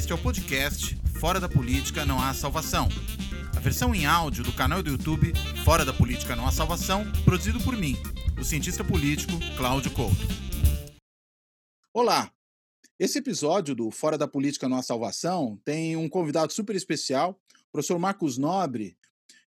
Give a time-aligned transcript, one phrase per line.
[0.00, 2.88] Este é o podcast Fora da Política Não Há Salvação.
[3.54, 5.30] A versão em áudio do canal do YouTube
[5.62, 7.98] Fora da Política Não Há Salvação, produzido por mim,
[8.40, 10.26] o cientista político Cláudio Couto.
[11.92, 12.32] Olá!
[12.98, 17.38] Esse episódio do Fora da Política Não Há Salvação tem um convidado super especial,
[17.68, 18.96] o professor Marcos Nobre,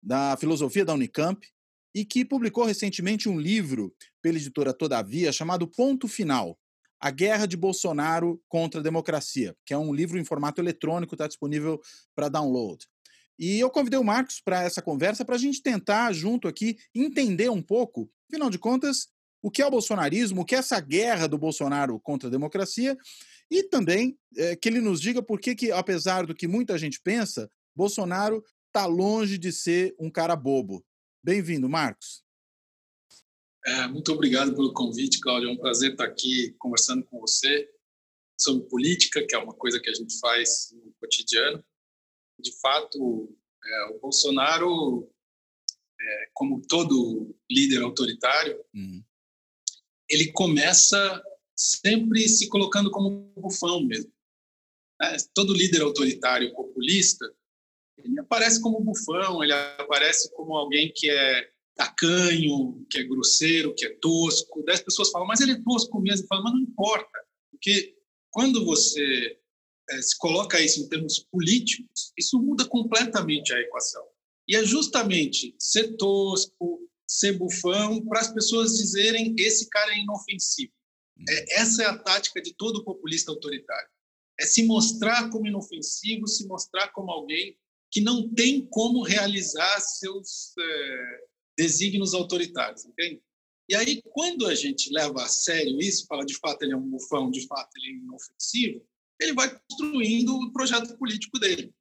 [0.03, 1.47] da Filosofia da Unicamp,
[1.95, 6.59] e que publicou recentemente um livro pela editora Todavia chamado Ponto Final,
[7.01, 11.27] a Guerra de Bolsonaro contra a Democracia, que é um livro em formato eletrônico, está
[11.27, 11.81] disponível
[12.15, 12.87] para download.
[13.39, 17.49] E eu convidei o Marcos para essa conversa para a gente tentar, junto aqui, entender
[17.49, 19.09] um pouco, afinal de contas,
[19.41, 22.97] o que é o bolsonarismo, o que é essa guerra do Bolsonaro contra a democracia,
[23.49, 27.01] e também é, que ele nos diga por que, que, apesar do que muita gente
[27.01, 30.85] pensa, Bolsonaro está longe de ser um cara bobo.
[31.23, 32.25] Bem-vindo, Marcos.
[33.67, 35.49] É, muito obrigado pelo convite, Cláudio.
[35.49, 37.69] É um prazer estar aqui conversando com você
[38.39, 41.63] sobre política, que é uma coisa que a gente faz no cotidiano.
[42.39, 45.11] De fato, é, o Bolsonaro,
[46.01, 49.03] é, como todo líder autoritário, uhum.
[50.09, 51.23] ele começa
[51.57, 54.13] sempre se colocando como bufão mesmo.
[55.03, 57.25] É, todo líder autoritário populista,
[57.99, 63.87] ele aparece como bufão, ele aparece como alguém que é tacanho, que é grosseiro, que
[63.87, 64.65] é tosco.
[64.69, 66.27] As pessoas falam, mas ele é tosco mesmo.
[66.27, 67.97] Falo, mas não importa, porque
[68.31, 69.39] quando você
[69.91, 74.05] é, se coloca isso em termos políticos, isso muda completamente a equação.
[74.49, 80.73] E é justamente ser tosco, ser bufão, para as pessoas dizerem esse cara é inofensivo.
[81.29, 83.89] É, essa é a tática de todo populista autoritário.
[84.41, 87.57] É se mostrar como inofensivo, se mostrar como alguém
[87.91, 91.28] que não tem como realizar seus é,
[91.59, 93.21] desígnios autoritários, entende?
[93.69, 96.89] E aí, quando a gente leva a sério isso, fala de fato ele é um
[96.89, 98.87] bufão, de fato ele é inofensivo,
[99.21, 101.75] ele vai construindo o projeto político dele.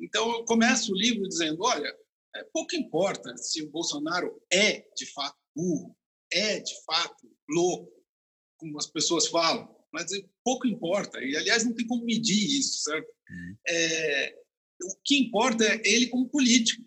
[0.00, 1.94] Então, eu começo o livro dizendo: olha,
[2.34, 5.96] é, pouco importa se o Bolsonaro é de fato burro,
[6.32, 7.92] é de fato louco,
[8.56, 10.10] como as pessoas falam, mas
[10.42, 11.22] pouco importa.
[11.22, 13.08] E, aliás, não tem como medir isso, certo?
[13.30, 13.56] Uhum.
[13.68, 14.34] É,
[14.82, 16.82] o que importa é ele como político.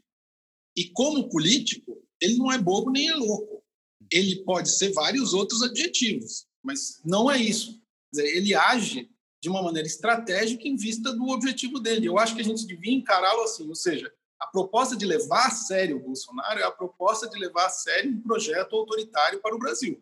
[0.76, 3.64] E como político, ele não é bobo nem é louco.
[4.12, 7.82] Ele pode ser vários outros adjetivos, mas não é isso.
[8.14, 9.10] Ele age
[9.42, 12.08] de uma maneira estratégica em vista do objetivo dele.
[12.08, 15.52] Eu acho que a gente devia encará-lo assim, ou seja, a proposta de levar a
[15.52, 19.60] sério o Bolsonaro é a proposta de levar a sério um projeto autoritário para o
[19.60, 20.02] Brasil.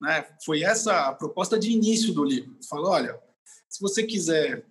[0.00, 0.36] Né?
[0.44, 2.58] Foi essa a proposta de início do livro.
[2.68, 3.20] Falou, olha,
[3.68, 4.66] se você quiser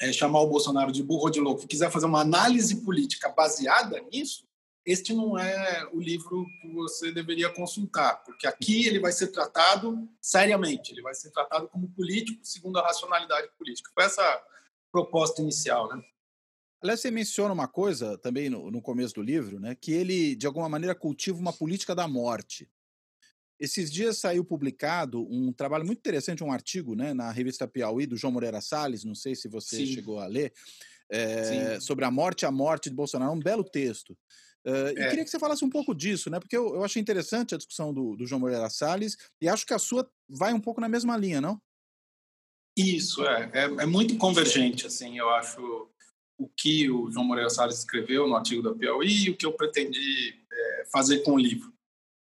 [0.00, 4.00] é, chamar o Bolsonaro de burro ou de louco quiser fazer uma análise política baseada
[4.12, 4.44] nisso,
[4.84, 10.08] este não é o livro que você deveria consultar, porque aqui ele vai ser tratado
[10.20, 13.90] seriamente, ele vai ser tratado como político, segundo a racionalidade política.
[13.94, 14.42] Foi essa
[14.90, 16.02] proposta inicial, né?
[16.82, 20.48] Aliás, você menciona uma coisa também no, no começo do livro, né, que ele, de
[20.48, 22.68] alguma maneira, cultiva uma política da morte.
[23.60, 28.16] Esses dias saiu publicado um trabalho muito interessante, um artigo né, na revista Piauí, do
[28.16, 29.86] João Moreira Salles, não sei se você Sim.
[29.86, 30.52] chegou a ler,
[31.08, 34.18] é, sobre a morte a morte de Bolsonaro, um belo texto.
[34.66, 34.90] Uh, é.
[34.90, 36.38] E queria que você falasse um pouco disso, né?
[36.38, 39.74] Porque eu, eu achei interessante a discussão do, do João Moreira Salles e acho que
[39.74, 41.60] a sua vai um pouco na mesma linha, não?
[42.76, 43.50] Isso, é.
[43.52, 45.90] É, é muito convergente, assim, eu acho
[46.38, 49.52] o que o João Moreira Salles escreveu no artigo da Piauí e o que eu
[49.52, 51.72] pretendi é, fazer com o livro.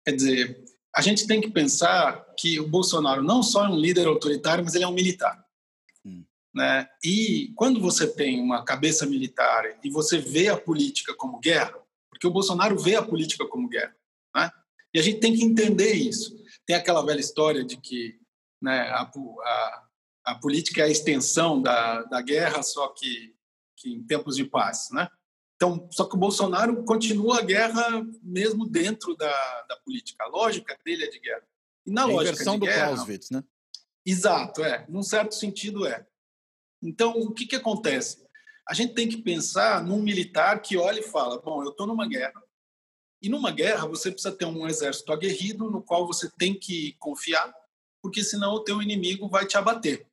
[0.05, 4.07] Quer dizer, a gente tem que pensar que o Bolsonaro não só é um líder
[4.07, 5.45] autoritário, mas ele é um militar.
[6.05, 6.23] Hum.
[6.53, 6.89] Né?
[7.03, 11.80] E quando você tem uma cabeça militar e você vê a política como guerra,
[12.21, 13.95] porque o Bolsonaro vê a política como guerra.
[14.35, 14.51] Né?
[14.93, 16.37] E a gente tem que entender isso.
[16.67, 18.19] Tem aquela velha história de que
[18.61, 19.87] né, a, a,
[20.25, 23.35] a, política é a extensão da, da guerra, só que,
[23.75, 24.89] que em tempos de paz.
[24.91, 25.07] Né?
[25.55, 30.23] Então, só que o Bolsonaro continua a guerra mesmo dentro da, da política.
[30.23, 31.43] A lógica dele é de guerra.
[31.87, 33.43] E na é lógica inversão do guerra, Clausewitz, né?
[34.05, 34.85] Exato, é.
[34.87, 36.05] Num certo sentido, é.
[36.83, 38.23] Então, o que, que acontece?
[38.71, 42.07] A gente tem que pensar num militar que olha e fala: bom, eu estou numa
[42.07, 42.41] guerra.
[43.21, 47.53] E numa guerra você precisa ter um exército aguerrido no qual você tem que confiar,
[48.01, 50.07] porque senão o teu inimigo vai te abater.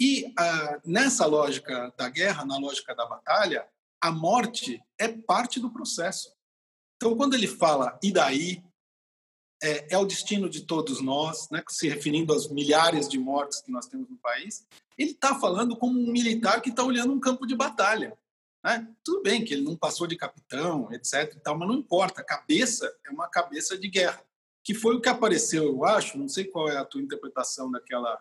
[0.00, 3.64] E ah, nessa lógica da guerra, na lógica da batalha,
[4.00, 6.34] a morte é parte do processo.
[6.96, 8.60] Então, quando ele fala e daí,
[9.62, 13.70] é, é, o destino de todos nós, né, se referindo às milhares de mortes que
[13.70, 14.66] nós temos no país,
[14.96, 18.16] ele está falando como um militar que está olhando um campo de batalha.
[18.64, 18.88] Né?
[19.04, 21.34] Tudo bem que ele não passou de capitão, etc.
[21.36, 22.20] E tal, mas não importa.
[22.20, 24.22] A cabeça é uma cabeça de guerra,
[24.64, 26.18] que foi o que apareceu, eu acho.
[26.18, 28.20] Não sei qual é a tua interpretação daquela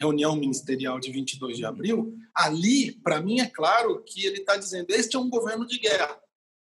[0.00, 4.90] reunião ministerial de 22 de abril, ali, para mim, é claro que ele está dizendo:
[4.90, 6.18] este é um governo de guerra.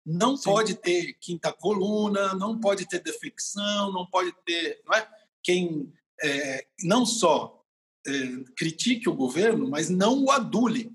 [0.04, 0.50] Não Sim.
[0.50, 4.82] pode ter quinta coluna, não pode ter defecção, não pode ter.
[4.84, 5.08] Não é?
[5.42, 7.64] Quem é, não só
[8.06, 8.12] é,
[8.56, 10.92] critique o governo, mas não o adule.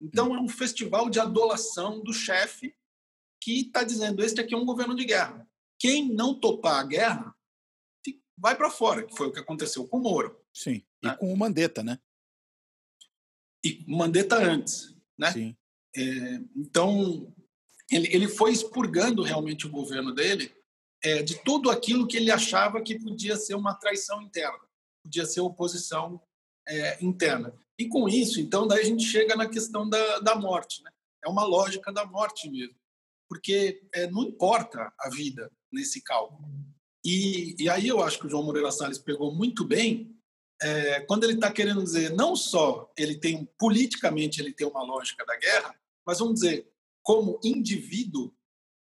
[0.00, 2.74] Então, é um festival de adulação do chefe
[3.40, 5.48] que está dizendo: este aqui é um governo de guerra.
[5.78, 7.34] Quem não topar a guerra
[8.36, 10.38] vai para fora, que foi o que aconteceu com o Moro.
[10.52, 11.16] Sim, e né?
[11.16, 11.98] com o Mandetta, né?
[13.64, 15.32] E o Mandetta antes, né?
[15.32, 15.56] Sim.
[15.96, 16.02] É,
[16.56, 17.32] então,
[17.94, 20.52] ele, ele foi expurgando realmente o governo dele
[21.02, 24.58] é, de tudo aquilo que ele achava que podia ser uma traição interna,
[25.02, 26.20] podia ser oposição
[26.66, 27.54] é, interna.
[27.78, 30.90] E com isso, então, daí a gente chega na questão da, da morte, né?
[31.24, 32.76] É uma lógica da morte mesmo,
[33.28, 36.48] porque é, não importa a vida nesse cálculo.
[37.04, 40.16] E, e aí eu acho que o João Moreira Salles pegou muito bem
[40.60, 45.24] é, quando ele está querendo dizer não só ele tem politicamente ele tem uma lógica
[45.26, 45.74] da guerra,
[46.06, 46.73] mas vamos dizer
[47.04, 48.34] como indivíduo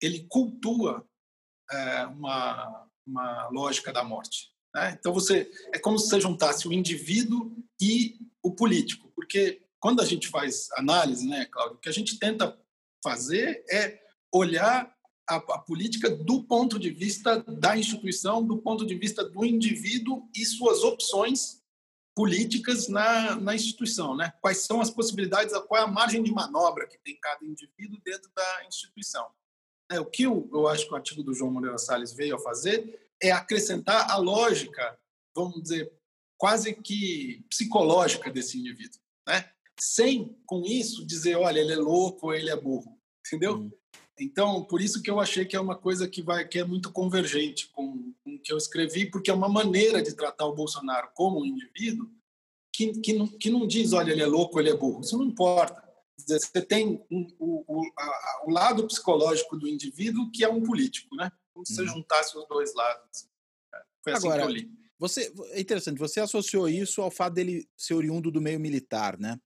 [0.00, 1.04] ele cultua
[1.72, 4.50] é, uma, uma lógica da morte.
[4.74, 4.96] Né?
[4.98, 10.04] Então você é como se você juntasse o indivíduo e o político, porque quando a
[10.04, 12.58] gente faz análise, né, Cláudio, o que a gente tenta
[13.02, 13.98] fazer é
[14.32, 14.94] olhar
[15.28, 20.28] a, a, política do ponto de vista da instituição, do ponto de vista do indivíduo
[20.36, 21.59] e suas opções
[22.14, 24.32] políticas na, na instituição, né?
[24.40, 28.30] Quais são as possibilidades, qual é a margem de manobra que tem cada indivíduo dentro
[28.34, 29.26] da instituição?
[29.90, 32.38] É, o que eu, eu acho que o artigo do João Moreira Salles veio a
[32.38, 34.98] fazer é acrescentar a lógica,
[35.34, 35.92] vamos dizer,
[36.38, 39.50] quase que psicológica desse indivíduo, né?
[39.78, 43.56] Sem, com isso, dizer, olha, ele é louco, ele é burro, entendeu?
[43.56, 43.70] Hum.
[44.20, 46.92] Então, por isso que eu achei que é uma coisa que vai que é muito
[46.92, 51.08] convergente com, com o que eu escrevi, porque é uma maneira de tratar o Bolsonaro
[51.14, 52.06] como um indivíduo
[52.70, 55.00] que, que, não, que não diz, olha, ele é louco, ele é burro.
[55.00, 55.82] Isso não importa.
[56.18, 61.16] Você tem um, o, o, a, o, lado psicológico do indivíduo que é um político,
[61.16, 61.32] né?
[61.54, 61.88] Como se você uhum.
[61.88, 63.26] juntasse os dois lados.
[64.04, 64.70] Foi assim Agora, que eu li.
[64.98, 69.40] Você, é interessante, você associou isso ao fato dele ser oriundo do meio militar, né?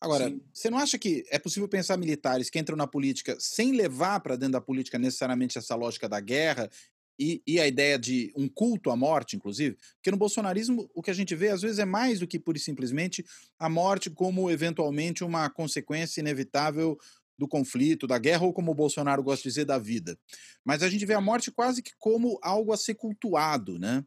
[0.00, 0.40] Agora, Sim.
[0.52, 4.36] você não acha que é possível pensar militares que entram na política sem levar para
[4.36, 6.70] dentro da política necessariamente essa lógica da guerra
[7.18, 9.76] e, e, a ideia de um culto à morte, inclusive?
[9.96, 12.56] Porque no bolsonarismo o que a gente vê às vezes é mais do que pura
[12.56, 13.22] e simplesmente
[13.58, 16.96] a morte como eventualmente uma consequência inevitável
[17.36, 20.18] do conflito, da guerra, ou como o Bolsonaro gosta de dizer, da vida.
[20.64, 24.02] Mas a gente vê a morte quase que como algo a ser cultuado, né?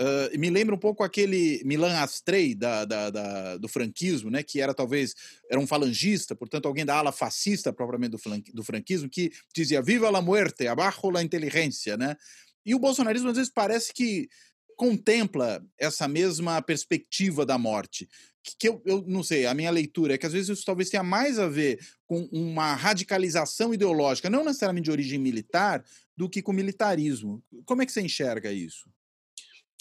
[0.00, 4.58] Uh, me lembra um pouco aquele Milan Astrei da, da, da, do franquismo, né, que
[4.58, 5.14] era talvez
[5.50, 10.08] era um falangista, portanto alguém da ala fascista propriamente do, do franquismo, que dizia viva
[10.08, 12.16] la muerte, abajo la inteligência, né?
[12.64, 14.26] E o bolsonarismo às vezes parece que
[14.74, 18.08] contempla essa mesma perspectiva da morte.
[18.42, 20.88] Que, que eu, eu não sei, a minha leitura é que às vezes isso talvez
[20.88, 25.84] tenha mais a ver com uma radicalização ideológica, não necessariamente de origem militar,
[26.16, 27.42] do que com militarismo.
[27.66, 28.88] Como é que você enxerga isso?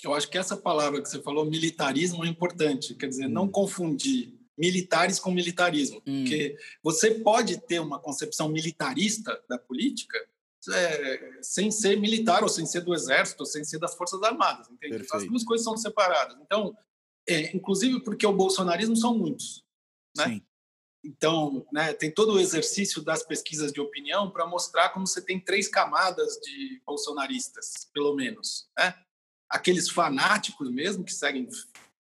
[0.03, 2.95] Eu acho que essa palavra que você falou, militarismo, é importante.
[2.95, 3.29] Quer dizer, hum.
[3.29, 6.01] não confundir militares com militarismo.
[6.05, 6.23] Hum.
[6.23, 10.17] Porque você pode ter uma concepção militarista da política
[10.71, 14.69] é, sem ser militar, ou sem ser do exército, ou sem ser das forças armadas.
[14.69, 15.05] Entende?
[15.11, 16.37] As duas coisas são separadas.
[16.41, 16.75] Então,
[17.27, 19.63] é, inclusive porque o bolsonarismo são muitos.
[20.17, 20.25] Né?
[20.25, 20.41] Sim.
[21.01, 25.39] Então, né, tem todo o exercício das pesquisas de opinião para mostrar como você tem
[25.39, 28.69] três camadas de bolsonaristas, pelo menos.
[28.77, 28.93] Né?
[29.49, 31.47] Aqueles fanáticos mesmo que seguem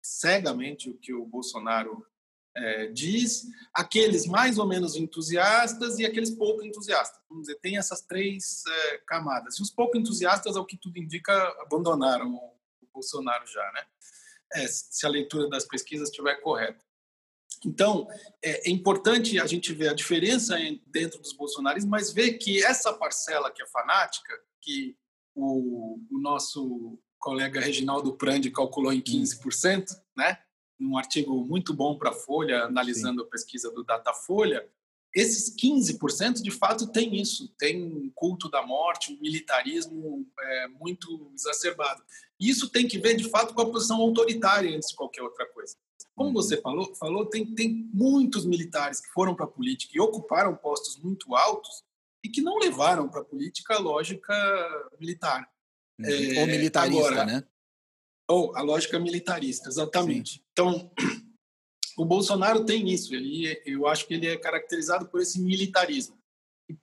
[0.01, 2.05] cegamente o que o Bolsonaro
[2.55, 7.21] é, diz, aqueles mais ou menos entusiastas e aqueles pouco entusiastas.
[7.29, 9.57] Vamos dizer, tem essas três é, camadas.
[9.57, 13.85] E os pouco entusiastas, ao que tudo indica, abandonaram o, o Bolsonaro já, né?
[14.53, 16.83] É, se a leitura das pesquisas estiver correta.
[17.65, 18.07] Então,
[18.41, 20.55] é, é importante a gente ver a diferença
[20.87, 24.97] dentro dos bolsonaristas, mas ver que essa parcela que é fanática, que
[25.35, 29.95] o, o nosso colega Reginaldo Prandi calculou em 15%, hum.
[30.15, 30.39] né?
[30.79, 33.27] Num artigo muito bom para a Folha, analisando Sim.
[33.27, 34.67] a pesquisa do Datafolha,
[35.15, 41.31] esses 15% de fato tem isso, tem um culto da morte, um militarismo é, muito
[41.33, 42.03] exacerbado.
[42.39, 45.47] E isso tem que ver de fato com a posição autoritária antes de qualquer outra
[45.47, 45.75] coisa.
[46.15, 46.35] Como uhum.
[46.35, 51.01] você falou, falou tem, tem muitos militares que foram para a política e ocuparam postos
[51.01, 51.83] muito altos
[52.23, 54.33] e que não levaram para a política a lógica
[54.99, 55.49] militar.
[55.99, 57.43] É, ou militarista, agora, né?
[58.29, 60.33] Ou a lógica militarista, exatamente.
[60.33, 60.41] Sim.
[60.51, 60.91] Então,
[61.97, 63.15] o Bolsonaro tem isso.
[63.15, 66.17] Ele, eu acho que ele é caracterizado por esse militarismo.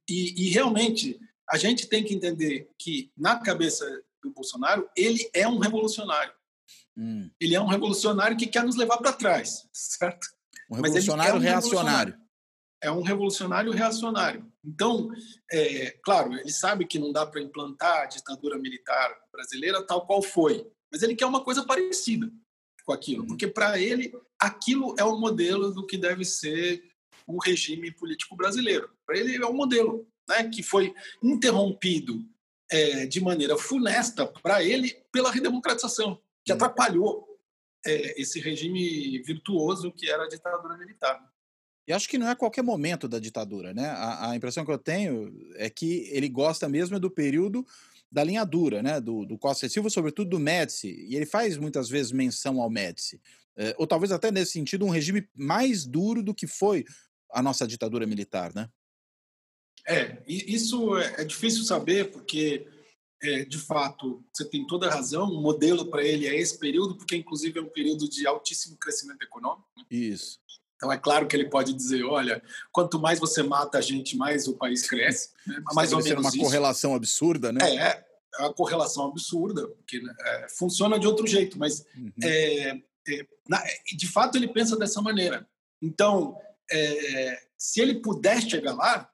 [0.09, 5.47] E, e realmente, a gente tem que entender que, na cabeça do Bolsonaro, ele é
[5.47, 6.33] um revolucionário.
[6.97, 7.30] Hum.
[7.40, 10.26] Ele é um revolucionário que quer nos levar para trás, certo?
[10.71, 12.24] Um revolucionário é um reacionário.
[12.84, 14.46] É um revolucionário reacionário.
[14.62, 15.10] Então,
[15.50, 20.22] é, claro, ele sabe que não dá para implantar a ditadura militar brasileira tal qual
[20.22, 22.30] foi, mas ele quer uma coisa parecida
[22.84, 23.28] com aquilo, uhum.
[23.28, 26.82] porque para ele aquilo é o modelo do que deve ser
[27.26, 28.90] o regime político brasileiro.
[29.06, 32.22] Para ele é o modelo, né, que foi interrompido
[32.70, 36.56] é, de maneira funesta para ele pela redemocratização, que uhum.
[36.56, 37.26] atrapalhou
[37.86, 41.33] é, esse regime virtuoso que era a ditadura militar.
[41.86, 43.86] E acho que não é qualquer momento da ditadura, né?
[43.88, 47.66] A, a, impressão que eu tenho é que ele gosta mesmo do período
[48.10, 49.00] da linha dura, né?
[49.00, 50.88] Do, do Costa e Silva, sobretudo do Médici.
[51.08, 53.20] E ele faz muitas vezes menção ao Médici.
[53.56, 56.84] É, ou talvez até nesse sentido um regime mais duro do que foi
[57.30, 58.68] a nossa ditadura militar, né?
[59.86, 62.66] É, isso é, é difícil saber porque
[63.22, 66.96] é, de fato, você tem toda a razão, o modelo para ele é esse período,
[66.96, 69.66] porque inclusive é um período de altíssimo crescimento econômico.
[69.76, 69.84] Né?
[69.90, 70.38] Isso.
[70.76, 74.47] Então é claro que ele pode dizer, olha, quanto mais você mata a gente, mais
[74.47, 75.31] o país cresce.
[75.47, 75.62] Né?
[75.73, 76.38] Mais ou menos uma isso.
[76.38, 77.61] correlação absurda, né?
[77.62, 78.04] É, é,
[78.40, 82.12] uma correlação absurda, porque né, é, funciona de outro jeito, mas uhum.
[82.23, 82.69] é,
[83.09, 83.62] é na,
[83.97, 85.49] de fato ele pensa dessa maneira.
[85.81, 86.37] Então,
[86.71, 89.11] é, se ele puder chegar lá,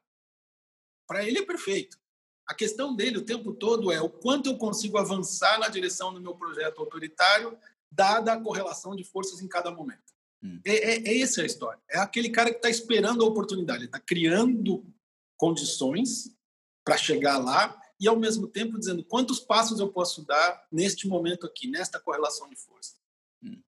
[1.07, 1.99] para ele é perfeito.
[2.47, 6.21] A questão dele o tempo todo é o quanto eu consigo avançar na direção do
[6.21, 7.57] meu projeto autoritário,
[7.89, 10.13] dada a correlação de forças em cada momento.
[10.43, 10.59] Hum.
[10.65, 11.79] É, é, é essa a história.
[11.89, 14.83] É aquele cara que está esperando a oportunidade, está criando
[15.37, 16.35] condições
[16.83, 21.45] para chegar lá e, ao mesmo tempo, dizendo quantos passos eu posso dar neste momento
[21.45, 22.95] aqui, nesta correlação de forças.
[23.43, 23.61] Hum.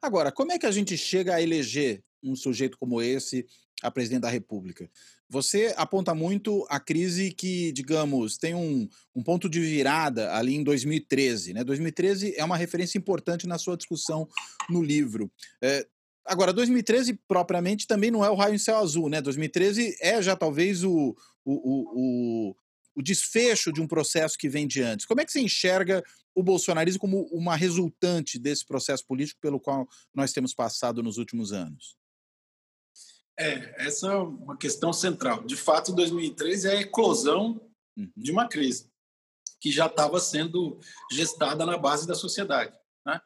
[0.00, 3.46] Agora, como é que a gente chega a eleger um sujeito como esse
[3.82, 4.90] a presidente da República?
[5.28, 10.62] Você aponta muito a crise que, digamos, tem um, um ponto de virada ali em
[10.62, 11.54] 2013.
[11.54, 11.64] Né?
[11.64, 14.28] 2013 é uma referência importante na sua discussão
[14.68, 15.30] no livro.
[15.62, 15.86] É,
[16.24, 19.08] agora, 2013 propriamente também não é o raio em céu azul.
[19.08, 19.20] Né?
[19.20, 22.56] 2013 é já talvez o, o, o,
[22.94, 25.06] o desfecho de um processo que vem de antes.
[25.06, 26.02] Como é que você enxerga
[26.34, 31.52] o bolsonarismo como uma resultante desse processo político pelo qual nós temos passado nos últimos
[31.52, 31.96] anos?
[33.38, 35.44] É, essa é uma questão central.
[35.44, 37.60] De fato, 2013 é a eclosão
[37.96, 38.10] uhum.
[38.16, 38.88] de uma crise
[39.60, 40.78] que já estava sendo
[41.10, 42.76] gestada na base da sociedade.
[43.04, 43.20] Né?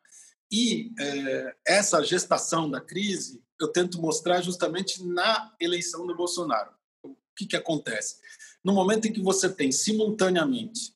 [0.51, 6.71] E é, essa gestação da crise eu tento mostrar justamente na eleição do Bolsonaro.
[7.03, 8.17] O que, que acontece?
[8.65, 10.95] No momento em que você tem simultaneamente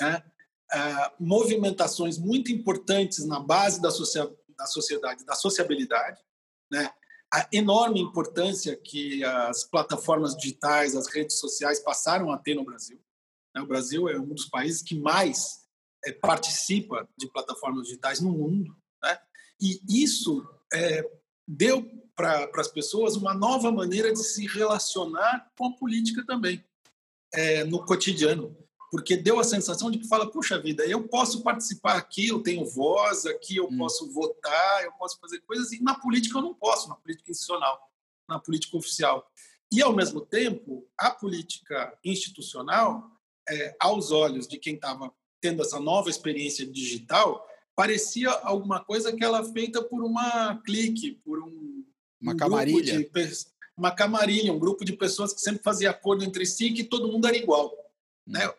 [0.00, 0.22] né,
[0.72, 6.20] é, movimentações muito importantes na base da, da sociedade, da sociabilidade,
[6.70, 6.92] né,
[7.32, 13.00] a enorme importância que as plataformas digitais, as redes sociais passaram a ter no Brasil.
[13.54, 13.62] Né?
[13.62, 15.59] O Brasil é um dos países que mais
[16.04, 18.76] é, participa de plataformas digitais no mundo.
[19.02, 19.18] Né?
[19.60, 21.04] E isso é,
[21.46, 26.64] deu para as pessoas uma nova maneira de se relacionar com a política também,
[27.32, 28.56] é, no cotidiano
[28.90, 32.66] porque deu a sensação de que fala, puxa vida, eu posso participar aqui, eu tenho
[32.66, 33.78] voz, aqui eu hum.
[33.78, 37.80] posso votar, eu posso fazer coisas, e na política eu não posso, na política institucional,
[38.28, 39.30] na política oficial.
[39.72, 43.08] E, ao mesmo tempo, a política institucional,
[43.48, 49.24] é, aos olhos de quem estava tendo essa nova experiência digital, parecia alguma coisa que
[49.24, 51.84] ela feita por uma clique, por um,
[52.20, 52.98] uma um camarilha.
[52.98, 53.10] De,
[53.76, 57.10] uma camarilha, um grupo de pessoas que sempre fazia acordo entre si e que todo
[57.10, 57.72] mundo era igual.
[58.26, 58.32] Hum.
[58.32, 58.50] Né?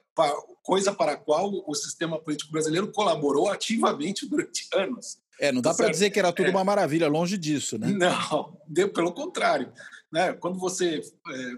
[0.63, 5.17] coisa para a qual o sistema político brasileiro colaborou ativamente durante anos.
[5.39, 6.51] É, não dá para dizer que era tudo é.
[6.51, 7.87] uma maravilha, longe disso, né?
[7.87, 8.61] Não,
[8.93, 9.73] pelo contrário.
[10.11, 10.33] Né?
[10.33, 11.51] Quando você é,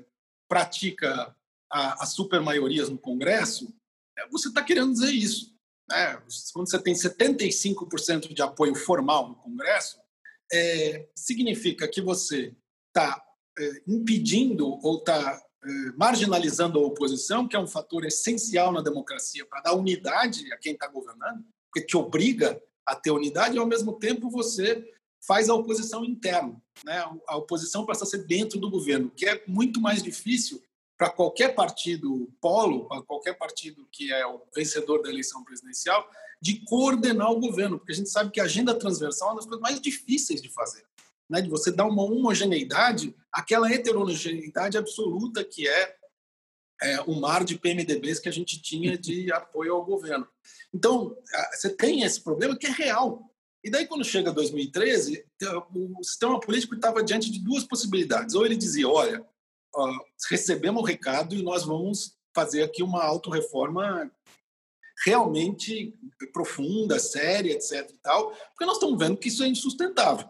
[0.48, 1.36] pratica
[1.70, 3.70] as supermaiorias no Congresso, é,
[4.32, 5.53] você está querendo dizer isso.
[5.89, 6.22] Né?
[6.53, 10.00] Quando você tem 75% de apoio formal no Congresso,
[10.51, 12.55] é, significa que você
[12.89, 13.24] está
[13.58, 19.46] é, impedindo ou está eh, marginalizando a oposição, que é um fator essencial na democracia
[19.46, 23.65] para dar unidade a quem está governando, porque te obriga a ter unidade e, ao
[23.65, 24.84] mesmo tempo, você
[25.25, 26.62] faz a oposição interna.
[26.84, 26.98] Né?
[27.27, 30.62] A oposição passa a ser dentro do governo, que é muito mais difícil
[31.04, 36.10] para qualquer partido polo, para qualquer partido que é o vencedor da eleição presidencial,
[36.42, 39.46] de coordenar o governo, porque a gente sabe que a agenda transversal é uma das
[39.46, 40.86] coisas mais difíceis de fazer
[41.30, 45.96] né, de você dar uma homogeneidade àquela heterogeneidade absoluta que é,
[46.82, 50.26] é o mar de PMDBs que a gente tinha de apoio ao governo.
[50.74, 51.18] Então,
[51.52, 53.30] você tem esse problema que é real.
[53.62, 55.26] E daí, quando chega 2013,
[55.74, 58.36] o sistema político estava diante de duas possibilidades.
[58.36, 59.26] Ou ele dizia, olha,
[60.30, 64.12] recebemos o recado e nós vamos fazer aqui uma autorreforma
[65.06, 65.94] realmente
[66.32, 67.89] profunda, séria, etc.
[67.89, 70.27] E tal, porque nós estamos vendo que isso é insustentável.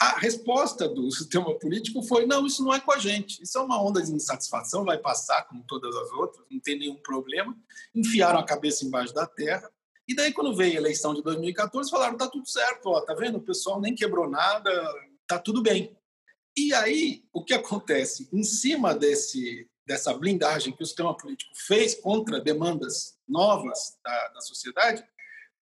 [0.00, 3.42] A resposta do sistema político foi: não, isso não é com a gente.
[3.42, 6.96] Isso é uma onda de insatisfação, vai passar como todas as outras, não tem nenhum
[6.96, 7.56] problema.
[7.94, 9.68] Enfiaram a cabeça embaixo da terra.
[10.06, 13.38] E daí, quando veio a eleição de 2014, falaram: tá tudo certo, ó, tá vendo?
[13.38, 14.70] O pessoal nem quebrou nada,
[15.26, 15.96] tá tudo bem.
[16.60, 18.28] E aí, o que acontece?
[18.32, 24.40] Em cima desse, dessa blindagem que o sistema político fez contra demandas novas da, da
[24.40, 25.04] sociedade,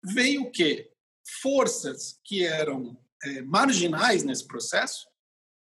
[0.04, 0.92] veio o quê?
[1.40, 5.08] Forças que eram é, marginais nesse processo.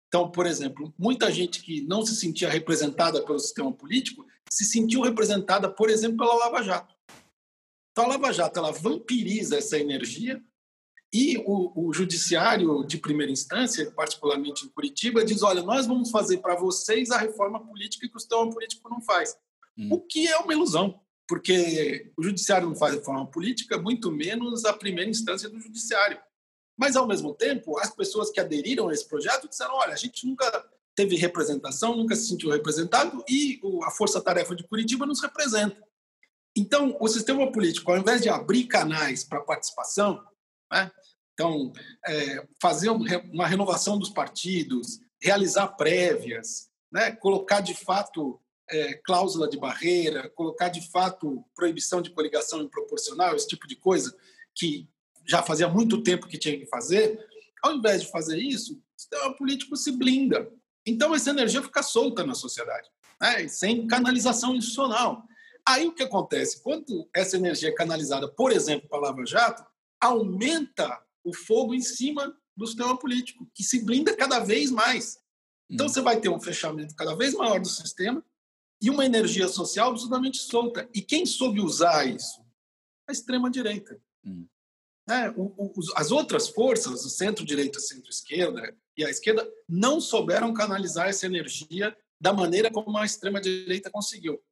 [0.08, 5.00] Então, por exemplo, muita gente que não se sentia representada pelo sistema político se sentiu
[5.00, 6.94] representada, por exemplo, pela Lava Jato.
[7.92, 10.38] Então, a Lava Jato ela vampiriza essa energia
[11.12, 16.38] e o, o, judiciário de primeira instância, particularmente em Curitiba, diz: olha, nós vamos fazer
[16.38, 19.34] para vocês a reforma política que o sistema político não faz.
[19.76, 19.88] Hum.
[19.90, 24.72] O que é uma ilusão, porque o judiciário não faz reforma política, muito menos a
[24.72, 26.18] primeira instância do judiciário.
[26.76, 30.26] Mas, ao mesmo tempo, as pessoas que aderiram a esse projeto disseram: olha, a gente
[30.26, 30.44] nunca
[30.94, 35.82] teve representação, nunca se sentiu representado e a Força Tarefa de Curitiba nos representa.
[36.54, 40.20] Então, o sistema político, ao invés de abrir canais para participação,
[40.70, 40.90] né?
[41.32, 41.72] Então,
[42.06, 47.12] é, fazer uma renovação dos partidos, realizar prévias, né?
[47.12, 53.46] colocar de fato é, cláusula de barreira, colocar de fato proibição de coligação improporcional, esse
[53.46, 54.14] tipo de coisa
[54.52, 54.88] que
[55.26, 57.24] já fazia muito tempo que tinha que fazer,
[57.62, 60.50] ao invés de fazer isso, o sistema político se blinda.
[60.84, 62.88] Então, essa energia fica solta na sociedade,
[63.20, 63.46] né?
[63.46, 65.22] sem canalização institucional.
[65.66, 66.62] Aí o que acontece?
[66.62, 69.64] Quando essa energia é canalizada, por exemplo, para a Lava Jato,
[70.00, 75.18] aumenta o fogo em cima do sistema político, que se blinda cada vez mais.
[75.70, 75.88] Então hum.
[75.88, 78.24] você vai ter um fechamento cada vez maior do sistema
[78.80, 80.88] e uma energia social absolutamente solta.
[80.94, 82.42] E quem soube usar isso?
[83.08, 84.00] A extrema-direita.
[84.24, 84.46] Hum.
[85.10, 91.08] É, o, o, as outras forças, o centro-direita, centro-esquerda e a esquerda, não souberam canalizar
[91.08, 94.42] essa energia da maneira como a extrema-direita conseguiu.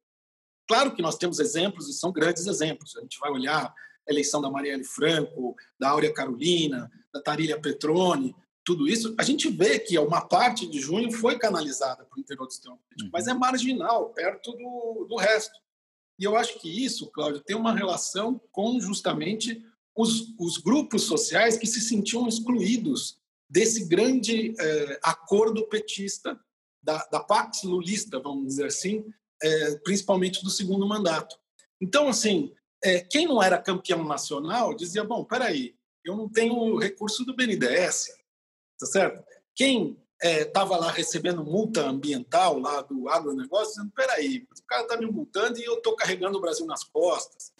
[0.67, 2.95] Claro que nós temos exemplos, e são grandes exemplos.
[2.97, 3.73] A gente vai olhar
[4.07, 8.35] eleição da Marielle Franco, da Áurea Carolina, da Tarília Petroni,
[8.67, 12.45] tudo isso, a gente vê que uma parte de junho foi canalizada para o interior
[12.45, 13.09] do sistema político, uhum.
[13.13, 15.57] mas é marginal, perto do, do resto.
[16.19, 19.63] E eu acho que isso, Cláudio, tem uma relação com justamente
[19.95, 23.17] os, os grupos sociais que se sentiam excluídos
[23.49, 26.37] desse grande eh, acordo petista,
[26.83, 29.05] da, da Pax Lulista, vamos dizer assim,
[29.41, 31.37] eh, principalmente do segundo mandato.
[31.79, 37.25] Então, assim, é, quem não era campeão nacional dizia: bom, peraí, eu não tenho recurso
[37.25, 38.07] do BNDES,
[38.79, 39.23] tá certo?
[39.55, 44.97] Quem estava é, lá recebendo multa ambiental lá do agronegócio, dizendo: peraí, o cara está
[44.97, 47.51] me multando e eu estou carregando o Brasil nas costas.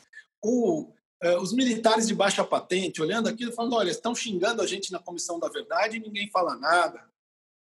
[0.43, 4.91] O, é, os militares de baixa patente olhando aquilo falando: olha, estão xingando a gente
[4.91, 7.06] na Comissão da Verdade e ninguém fala nada.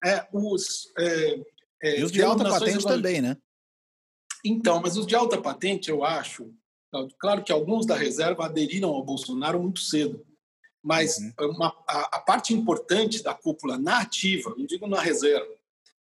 [0.04, 1.40] É, os, é,
[1.82, 3.36] é, e os de alta patente também, né?
[4.44, 6.54] Então, mas os de alta patente, eu acho,
[7.18, 10.24] Claro que alguns da reserva aderiram ao Bolsonaro muito cedo,
[10.82, 11.50] mas uhum.
[11.50, 15.52] uma, a, a, parte importante da cúpula na ativa, não digo na reserva,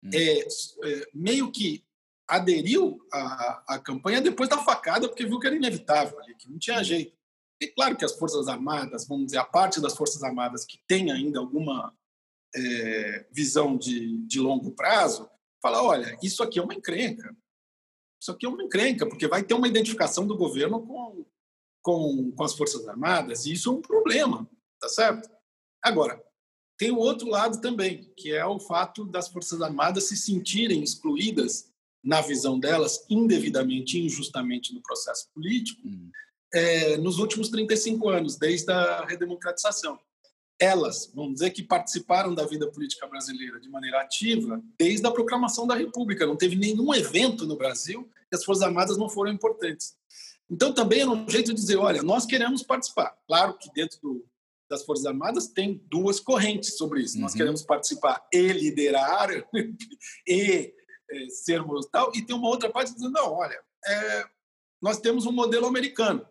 [0.03, 0.11] uhum.
[0.13, 1.83] é, é, meio que
[2.27, 6.83] aderiu à, à campanha depois da facada, porque viu que era inevitável que não tinha
[6.83, 7.17] jeito.
[7.59, 11.11] E claro que as Forças Armadas, vamos dizer, a parte das Forças Armadas que tem
[11.11, 11.91] ainda alguma
[12.55, 15.29] é, visão de, de longo prazo,
[15.61, 17.35] fala: olha, isso aqui é uma encrenca.
[18.19, 21.25] Isso aqui é uma encrenca, porque vai ter uma identificação do governo com,
[21.82, 24.49] com, com as Forças Armadas, e isso é um problema,
[24.80, 25.30] tá certo?
[25.82, 26.21] Agora,
[26.77, 31.71] tem o outro lado também, que é o fato das Forças Armadas se sentirem excluídas,
[32.03, 36.10] na visão delas, indevidamente e injustamente no processo político, hum.
[36.53, 39.99] é, nos últimos 35 anos, desde a redemocratização
[40.59, 45.67] elas, vamos dizer, que participaram da vida política brasileira de maneira ativa desde a proclamação
[45.67, 46.25] da República.
[46.25, 49.95] Não teve nenhum evento no Brasil que as Forças Armadas não foram importantes.
[50.49, 53.15] Então, também é um jeito de dizer: olha, nós queremos participar.
[53.27, 54.25] Claro que dentro do,
[54.69, 57.15] das Forças Armadas tem duas correntes sobre isso.
[57.15, 57.21] Uhum.
[57.21, 59.29] Nós queremos participar e liderar
[60.27, 60.73] e
[61.11, 62.11] é, sermos tal.
[62.15, 64.25] E tem uma outra parte dizendo: não, olha, é,
[64.81, 66.25] nós temos um modelo americano.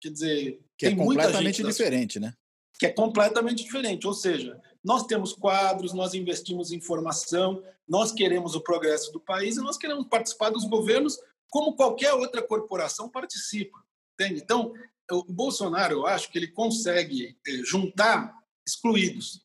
[0.00, 2.32] Quer dizer, que é completamente diferente, né?
[2.78, 4.06] Que é completamente diferente.
[4.06, 9.56] Ou seja, nós temos quadros, nós investimos em formação, nós queremos o progresso do país
[9.56, 11.18] e nós queremos participar dos governos
[11.50, 13.78] como qualquer outra corporação participa.
[14.14, 14.40] Entende?
[14.42, 14.72] Então,
[15.10, 18.34] o Bolsonaro, eu acho que ele consegue eh, juntar
[18.66, 19.42] excluídos.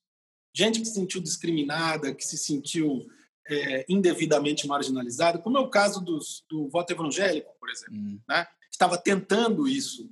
[0.56, 3.08] Gente que se sentiu discriminada, que se sentiu
[3.50, 7.96] é, indevidamente marginalizada, como é o caso dos, do voto evangélico, por exemplo.
[7.96, 8.20] Hum.
[8.28, 8.46] Né?
[8.72, 10.10] Estava tentando isso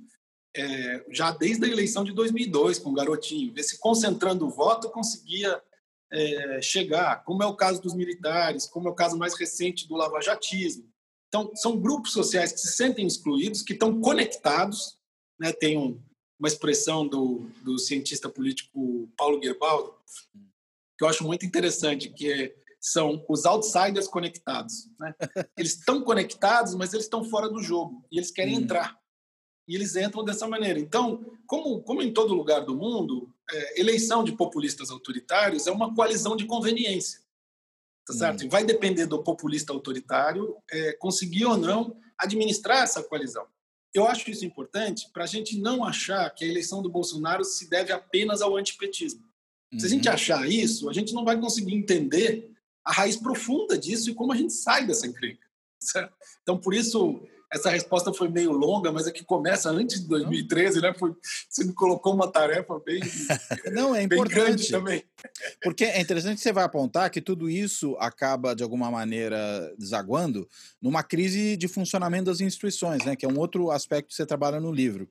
[0.54, 5.62] é, já desde a eleição de 2002 com o Garotinho, se concentrando o voto conseguia
[6.12, 9.96] é, chegar, como é o caso dos militares, como é o caso mais recente do
[9.96, 10.92] lavajatismo.
[11.28, 14.98] Então, são grupos sociais que se sentem excluídos, que estão conectados.
[15.40, 15.50] Né?
[15.50, 15.98] Tem um,
[16.38, 19.94] uma expressão do, do cientista político Paulo Gerbaldo,
[20.98, 24.90] que eu acho muito interessante, que é, são os outsiders conectados.
[25.00, 25.14] Né?
[25.56, 28.60] Eles estão conectados, mas eles estão fora do jogo e eles querem hum.
[28.60, 29.01] entrar.
[29.68, 30.78] E eles entram dessa maneira.
[30.78, 35.94] Então, como, como em todo lugar do mundo, é, eleição de populistas autoritários é uma
[35.94, 37.20] coalizão de conveniência.
[38.06, 38.44] Tá certo?
[38.44, 38.48] Hum.
[38.48, 43.46] Vai depender do populista autoritário é, conseguir ou não administrar essa coalizão.
[43.94, 47.68] Eu acho isso importante para a gente não achar que a eleição do Bolsonaro se
[47.68, 49.22] deve apenas ao antipetismo.
[49.72, 49.78] Uhum.
[49.78, 50.14] Se a gente uhum.
[50.14, 52.50] achar isso, a gente não vai conseguir entender
[52.84, 55.46] a raiz profunda disso e como a gente sai dessa encrenca.
[55.80, 56.14] Certo?
[56.42, 57.20] Então, por isso,
[57.52, 60.94] essa resposta foi meio longa, mas é que começa antes de 2013, né?
[60.98, 61.14] Foi,
[61.48, 63.00] você me colocou uma tarefa bem,
[63.72, 65.04] Não, é importante também.
[65.62, 70.48] Porque é interessante que você vai apontar que tudo isso acaba, de alguma maneira, desaguando
[70.80, 73.14] numa crise de funcionamento das instituições, né?
[73.14, 75.08] Que é um outro aspecto que você trabalha no livro.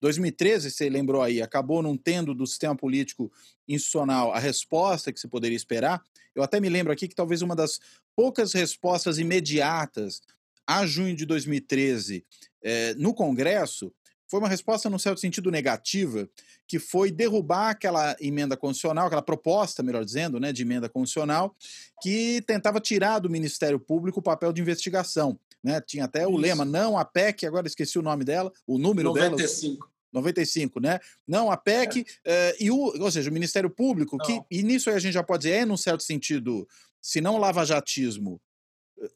[0.00, 3.32] 2013, você lembrou aí, acabou não tendo do sistema político
[3.66, 6.02] institucional a resposta que se poderia esperar.
[6.34, 7.80] Eu até me lembro aqui que talvez uma das
[8.14, 10.20] poucas respostas imediatas
[10.66, 12.24] a junho de 2013
[12.62, 13.92] eh, no Congresso
[14.28, 16.28] foi uma resposta, no certo sentido, negativa,
[16.66, 21.54] que foi derrubar aquela emenda constitucional, aquela proposta, melhor dizendo, né, de emenda constitucional,
[22.02, 25.38] que tentava tirar do Ministério Público o papel de investigação.
[25.62, 25.80] Né?
[25.80, 26.30] Tinha até Isso.
[26.30, 29.76] o lema, não a PEC, agora esqueci o nome dela, o número 95.
[29.76, 29.96] dela.
[30.12, 30.98] 95, né?
[31.26, 32.54] Não, a PEC, é.
[32.58, 34.24] uh, e o, ou seja, o Ministério Público, não.
[34.24, 36.66] que, e nisso aí a gente já pode dizer, é, num certo sentido,
[37.02, 38.40] se não lavajatismo,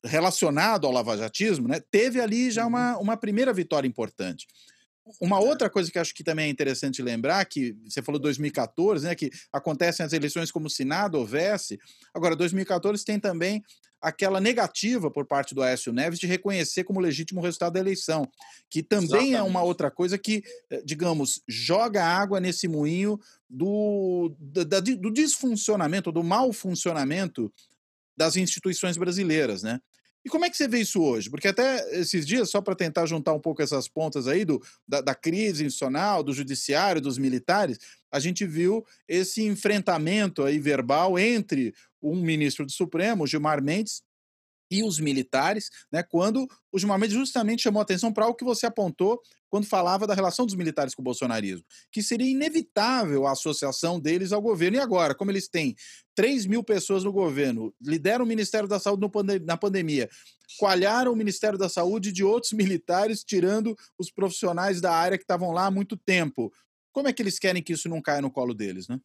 [0.05, 3.03] relacionado ao lavajatismo, né, teve ali já uma, uhum.
[3.03, 4.47] uma primeira vitória importante.
[5.21, 9.15] Uma outra coisa que acho que também é interessante lembrar, que você falou 2014, né,
[9.15, 11.81] que acontecem as eleições como se nada houvesse.
[12.15, 13.63] Agora, 2014 tem também
[14.01, 18.27] aquela negativa por parte do Aécio Neves de reconhecer como legítimo o resultado da eleição,
[18.69, 19.35] que também Exatamente.
[19.35, 26.11] é uma outra coisa que, eh, digamos, joga água nesse moinho do, do, do disfuncionamento,
[26.11, 27.53] do mau funcionamento
[28.21, 29.81] das instituições brasileiras, né?
[30.23, 31.31] E como é que você vê isso hoje?
[31.31, 35.01] Porque até esses dias, só para tentar juntar um pouco essas pontas aí do, da,
[35.01, 37.79] da, crise institucional, do judiciário, dos militares,
[38.13, 44.03] a gente viu esse enfrentamento aí verbal entre um ministro do Supremo, Gilmar Mendes,
[44.71, 48.67] e os militares, né, quando o Gilmar Mendes justamente chamou atenção para algo que você
[48.67, 53.99] apontou quando falava da relação dos militares com o bolsonarismo, que seria inevitável a associação
[53.99, 54.77] deles ao governo.
[54.77, 55.75] E agora, como eles têm
[56.15, 59.05] 3 mil pessoas no governo, lideram o Ministério da Saúde
[59.45, 60.09] na pandemia,
[60.57, 65.51] coalharam o Ministério da Saúde de outros militares, tirando os profissionais da área que estavam
[65.51, 66.53] lá há muito tempo.
[66.93, 69.01] Como é que eles querem que isso não caia no colo deles, né?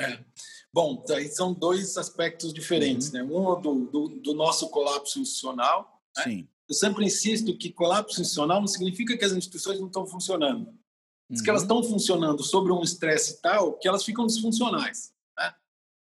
[0.00, 0.24] É.
[0.72, 3.14] Bom, aí são dois aspectos diferentes, uhum.
[3.14, 3.22] né?
[3.22, 6.02] Um do, do, do, nosso colapso institucional.
[6.16, 6.24] Né?
[6.24, 6.48] Sim.
[6.68, 10.72] Eu sempre insisto que colapso institucional não significa que as instituições não estão funcionando.
[11.30, 11.44] Diz uhum.
[11.44, 11.80] que elas uhum.
[11.80, 15.12] estão funcionando sobre um estresse tal que elas ficam disfuncionais.
[15.36, 15.54] Né?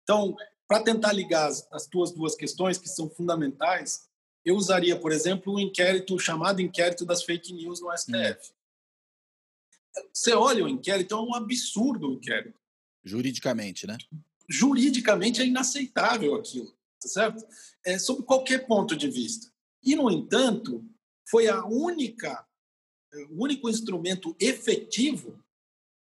[0.03, 0.35] Então,
[0.67, 4.07] para tentar ligar as, as tuas duas questões, que são fundamentais,
[4.43, 8.11] eu usaria, por exemplo, um inquérito chamado inquérito das fake news no STF.
[8.11, 10.03] Uhum.
[10.13, 12.59] Você olha o inquérito, é um absurdo o inquérito.
[13.07, 13.97] Juridicamente, né?
[14.49, 17.45] Juridicamente é inaceitável aquilo, tá certo?
[17.85, 19.51] É, sob qualquer ponto de vista.
[19.83, 20.85] E, no entanto,
[21.29, 22.45] foi a única,
[23.29, 25.43] o único instrumento efetivo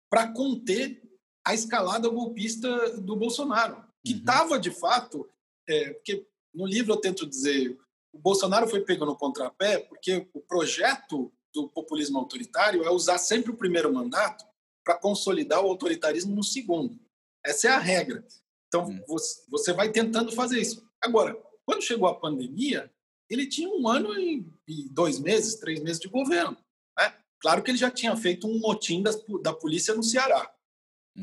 [0.10, 1.02] para conter
[1.46, 4.62] a escalada golpista do Bolsonaro, que estava, uhum.
[4.62, 5.30] de fato,
[5.68, 7.78] é, porque no livro eu tento dizer,
[8.14, 13.52] o Bolsonaro foi pego no contrapé porque o projeto do populismo autoritário é usar sempre
[13.52, 14.46] o primeiro mandato
[14.86, 16.98] para consolidar o autoritarismo no segundo.
[17.44, 18.24] Essa é a regra.
[18.68, 19.04] Então, hum.
[19.50, 20.88] você vai tentando fazer isso.
[21.02, 22.92] Agora, quando chegou a pandemia,
[23.30, 24.46] ele tinha um ano e,
[24.92, 26.58] dois meses, três meses de governo.
[26.98, 27.14] Né?
[27.40, 30.54] Claro que ele já tinha feito um motim das, da polícia no Ceará,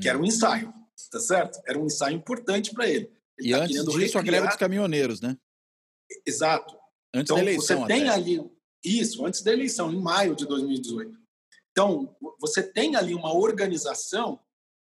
[0.01, 0.27] que era um hum.
[0.27, 0.75] ensaio,
[1.11, 1.61] tá certo?
[1.67, 3.13] Era um ensaio importante para ele.
[3.39, 3.49] ele.
[3.49, 4.19] E tá antes disso, recriar...
[4.19, 5.37] a greve dos caminhoneiros, né?
[6.27, 6.77] Exato.
[7.15, 7.81] Antes então, da eleição.
[7.81, 8.51] Você tem ali
[8.85, 11.22] isso, antes da eleição, em maio de 2018.
[11.73, 14.39] Então, você tem ali uma organização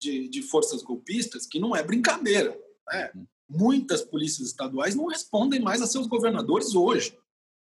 [0.01, 2.59] de, de forças golpistas que não é brincadeira.
[2.89, 3.11] Né?
[3.15, 3.27] Uhum.
[3.49, 7.19] Muitas polícias estaduais não respondem mais a seus governadores hoje.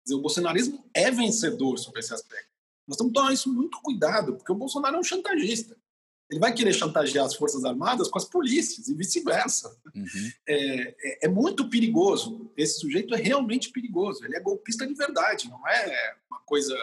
[0.03, 2.49] Dizer, o bolsonarismo é vencedor sobre esse aspecto.
[2.87, 5.77] Nós temos que tomar isso muito cuidado, porque o Bolsonaro é um chantagista.
[6.29, 9.77] Ele vai querer chantagear as Forças Armadas com as polícias e vice-versa.
[9.93, 10.31] Uhum.
[10.47, 10.55] É,
[11.03, 12.49] é, é, muito perigoso.
[12.55, 14.23] Esse sujeito é realmente perigoso.
[14.23, 16.73] Ele é golpista de verdade, não é uma coisa.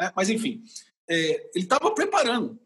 [0.00, 0.64] É, mas, enfim,
[1.08, 2.60] é, ele estava preparando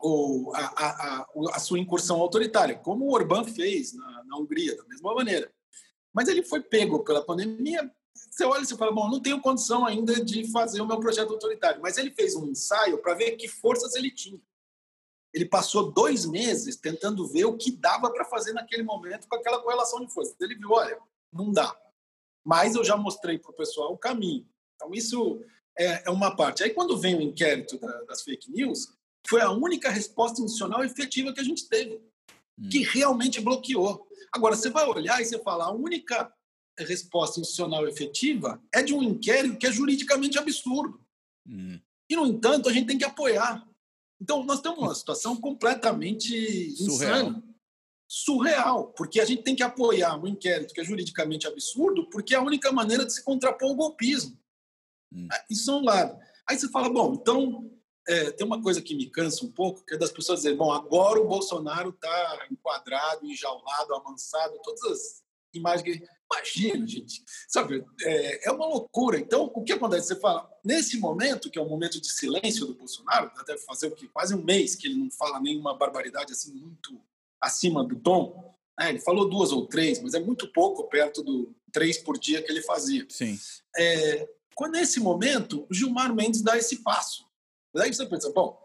[0.00, 4.84] o, a, a, a, sua incursão autoritária, como o Orbán fez na, na Hungria, da
[4.84, 5.52] mesma maneira.
[6.12, 7.90] Mas ele foi pego pela pandemia.
[8.14, 11.32] Você olha e você fala, bom, não tenho condição ainda de fazer o meu projeto
[11.32, 11.80] autoritário.
[11.80, 14.40] Mas ele fez um ensaio para ver que forças ele tinha.
[15.32, 19.62] Ele passou dois meses tentando ver o que dava para fazer naquele momento com aquela
[19.62, 20.36] correlação de forças.
[20.40, 20.98] Ele viu, olha,
[21.32, 21.74] não dá.
[22.44, 24.46] Mas eu já mostrei para o pessoal o caminho.
[24.74, 25.42] Então, isso
[25.78, 26.62] é, é, uma parte.
[26.62, 28.88] Aí, quando vem o inquérito da, das fake news,
[29.26, 32.00] foi a única resposta institucional efetiva que a gente teve,
[32.58, 32.68] hum.
[32.68, 34.06] que realmente bloqueou.
[34.32, 36.32] Agora, você vai olhar e você fala, a única
[36.78, 41.00] resposta institucional efetiva é de um inquérito que é juridicamente absurdo.
[41.46, 41.78] Hum.
[42.08, 43.66] E, no entanto, a gente tem que apoiar.
[44.20, 47.18] Então, nós temos uma situação completamente Surreal.
[47.18, 47.42] insana.
[48.08, 52.38] Surreal, porque a gente tem que apoiar um inquérito que é juridicamente absurdo, porque é
[52.38, 54.38] a única maneira de se contrapor o golpismo.
[55.12, 55.28] Hum.
[55.50, 56.18] Isso é um lado.
[56.48, 57.70] Aí você fala, bom, então
[58.08, 60.72] é, tem uma coisa que me cansa um pouco, que é das pessoas dizerem, bom,
[60.72, 65.22] agora o Bolsonaro está enquadrado, enjaulado, amansado, todas as
[65.54, 66.22] imagens que...
[66.32, 69.18] Imagina, gente, sabe, é, é, uma loucura.
[69.18, 70.06] Então, o que acontece?
[70.06, 73.94] Você fala, nesse momento, que é o momento de silêncio do Bolsonaro, deve fazer o
[73.94, 74.08] quê?
[74.10, 76.98] Quase um mês que ele não fala nenhuma barbaridade assim muito
[77.38, 78.56] acima do tom.
[78.80, 82.42] É, ele falou duas ou três, mas é muito pouco perto do três por dia
[82.42, 83.04] que ele fazia.
[83.10, 83.38] Sim.
[83.76, 87.24] É, quando nesse momento, o Gilmar Mendes dá esse passo.
[87.74, 88.58] Daí você pensa, bom,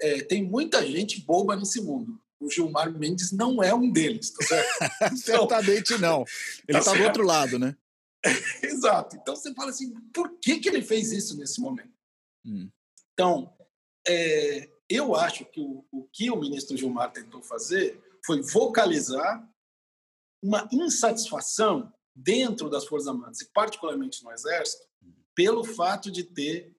[0.00, 2.20] é, tem muita gente boba nesse mundo.
[2.40, 4.68] O Gilmar Mendes não é um deles, tá certo?
[5.02, 6.24] Então, Certamente não.
[6.66, 7.76] Ele está tá do outro lado, né?
[8.62, 9.16] Exato.
[9.16, 11.92] Então você fala assim, por que, que ele fez isso nesse momento?
[12.44, 12.68] Hum.
[13.12, 13.52] Então,
[14.06, 19.48] é, eu acho que o, o que o ministro Gilmar tentou fazer foi vocalizar
[20.42, 24.86] uma insatisfação dentro das Forças Armadas, e particularmente no Exército,
[25.34, 26.74] pelo fato de ter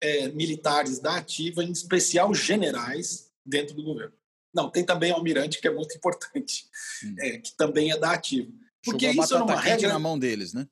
[0.00, 4.14] é, militares da ativa, em especial generais, dentro do governo.
[4.54, 6.68] Não, tem também almirante, que é muito importante,
[7.04, 7.14] hum.
[7.18, 8.50] é, que também é da ativa.
[8.84, 10.68] Porque Jogou isso é uma regra na mão deles, né?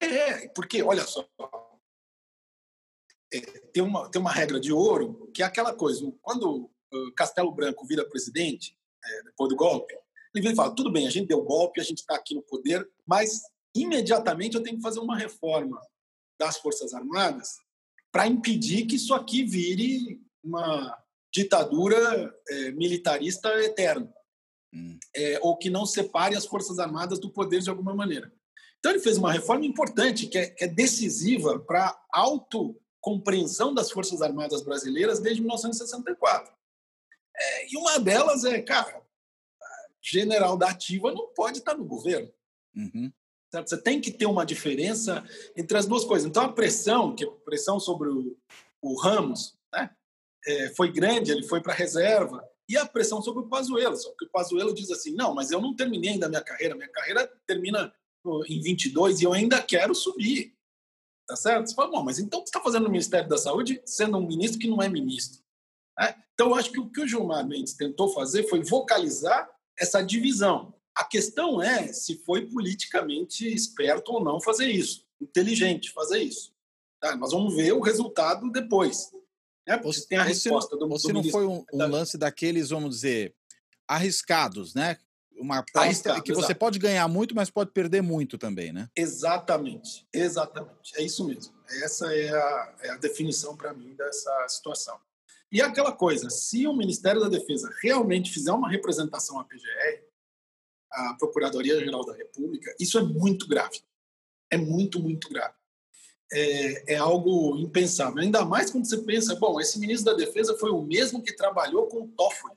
[0.00, 1.28] É, porque, olha só,
[3.32, 3.40] é,
[3.72, 6.70] tem, uma, tem uma regra de ouro, que é aquela coisa, quando
[7.16, 9.94] Castelo Branco vira presidente, é, depois do golpe,
[10.34, 12.42] ele vem e fala, tudo bem, a gente deu golpe, a gente está aqui no
[12.42, 13.42] poder, mas
[13.74, 15.80] imediatamente eu tenho que fazer uma reforma
[16.38, 17.56] das Forças Armadas
[18.12, 20.96] para impedir que isso aqui vire uma
[21.32, 24.12] ditadura é, militarista eterna,
[24.72, 24.96] hum.
[25.16, 28.32] é, ou que não separe as Forças Armadas do poder de alguma maneira.
[28.78, 33.90] Então, ele fez uma reforma importante, que é, que é decisiva para a autocompreensão das
[33.90, 36.54] Forças Armadas brasileiras desde 1964.
[37.36, 39.02] É, e uma delas é, cara,
[40.00, 42.30] general da ativa não pode estar no governo.
[42.76, 43.10] Uhum.
[43.54, 43.68] Certo?
[43.68, 45.24] Você tem que ter uma diferença
[45.56, 46.28] entre as duas coisas.
[46.28, 48.36] Então, a pressão, que é a pressão sobre o,
[48.82, 49.90] o Ramos, né,
[50.44, 53.96] é, foi grande, ele foi para a reserva, e a pressão sobre o Pazuello.
[53.96, 56.74] Só que o Pazuello diz assim, não, mas eu não terminei ainda a minha carreira,
[56.74, 57.94] minha carreira termina
[58.48, 60.52] em 22 e eu ainda quero subir.
[61.24, 61.68] Tá certo?
[61.68, 64.18] Você fala, bom, mas então o que você está fazendo no Ministério da Saúde sendo
[64.18, 65.42] um ministro que não é ministro?
[66.00, 66.14] É?
[66.32, 70.73] Então, eu acho que o que o Gilmar Mendes tentou fazer foi vocalizar essa divisão.
[70.94, 76.54] A questão é se foi politicamente esperto ou não fazer isso, inteligente fazer isso.
[77.00, 77.16] Tá?
[77.16, 79.10] Nós vamos ver o resultado depois.
[79.66, 79.76] Né?
[79.78, 83.34] Porque tem a resposta do, Você não foi um, um, lance daqueles, vamos dizer,
[83.88, 84.98] arriscados, né?
[85.36, 88.88] Uma aposta que você pode ganhar muito, mas pode perder muito também, né?
[88.94, 90.92] Exatamente, exatamente.
[90.96, 91.52] É isso mesmo.
[91.82, 94.96] Essa é a, é a definição para mim dessa situação.
[95.50, 100.02] E aquela coisa, se o Ministério da Defesa realmente fizer uma representação à PGR,
[100.94, 103.80] a Procuradoria-Geral da República, isso é muito grave.
[104.50, 105.54] É muito, muito grave.
[106.32, 108.22] É, é, algo impensável.
[108.22, 111.86] Ainda mais quando você pensa, bom, esse ministro da Defesa foi o mesmo que trabalhou
[111.86, 112.56] com o Toffoli.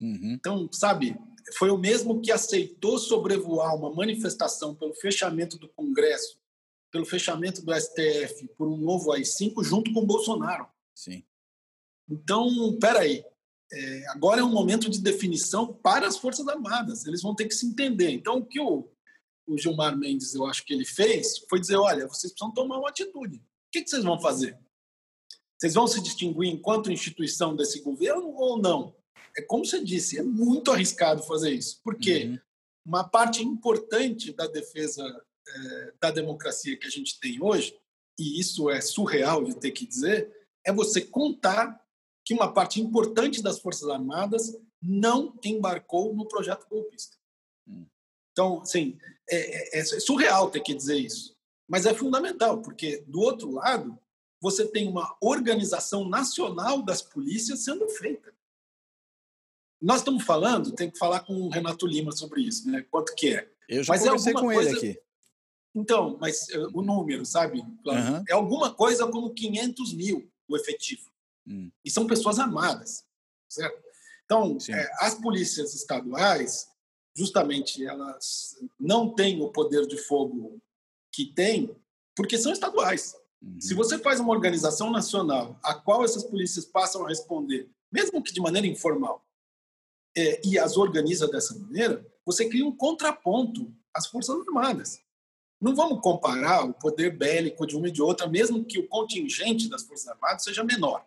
[0.00, 0.32] Uhum.
[0.32, 1.16] Então, sabe,
[1.58, 6.40] foi o mesmo que aceitou sobrevoar uma manifestação pelo fechamento do Congresso,
[6.90, 10.66] pelo fechamento do STF, por um novo AI-5, junto com o Bolsonaro.
[10.94, 11.24] Sim.
[12.08, 13.24] Então, peraí,
[13.72, 17.06] é, agora é um momento de definição para as Forças Armadas.
[17.06, 18.10] Eles vão ter que se entender.
[18.10, 18.88] Então, o que o,
[19.46, 22.90] o Gilmar Mendes, eu acho que ele fez, foi dizer: olha, vocês precisam tomar uma
[22.90, 23.38] atitude.
[23.38, 24.58] O que, que vocês vão fazer?
[25.58, 28.94] Vocês vão se distinguir enquanto instituição desse governo ou não?
[29.36, 31.80] É como você disse, é muito arriscado fazer isso.
[31.82, 32.38] Porque uhum.
[32.84, 35.02] uma parte importante da defesa
[35.48, 37.74] é, da democracia que a gente tem hoje,
[38.18, 40.30] e isso é surreal de ter que dizer,
[40.64, 41.82] é você contar
[42.24, 47.16] que uma parte importante das Forças Armadas não embarcou no projeto golpista.
[47.68, 47.86] Hum.
[48.32, 51.36] Então, assim, é, é, é, surreal ter que dizer isso,
[51.68, 53.98] mas é fundamental, porque do outro lado,
[54.40, 58.32] você tem uma organização nacional das polícias sendo feita.
[59.80, 62.82] Nós estamos falando, tem que falar com o Renato Lima sobre isso, né?
[62.90, 63.50] Quanto que é?
[63.68, 64.70] Eu já mas é conversei é com coisa...
[64.70, 65.00] ele aqui.
[65.74, 67.60] Então, mas uh, o número, sabe?
[67.60, 68.24] Uhum.
[68.28, 71.11] É alguma coisa como 500 mil o efetivo.
[71.46, 71.70] Hum.
[71.84, 73.04] E são pessoas armadas,
[73.48, 73.82] certo?
[74.24, 76.68] Então, é, as polícias estaduais,
[77.14, 80.60] justamente, elas não têm o poder de fogo
[81.12, 81.76] que têm
[82.14, 83.14] porque são estaduais.
[83.42, 83.60] Uhum.
[83.60, 88.32] Se você faz uma organização nacional a qual essas polícias passam a responder, mesmo que
[88.32, 89.26] de maneira informal,
[90.16, 95.00] é, e as organiza dessa maneira, você cria um contraponto às Forças Armadas.
[95.60, 99.68] Não vamos comparar o poder bélico de uma e de outra, mesmo que o contingente
[99.68, 101.04] das Forças Armadas seja menor.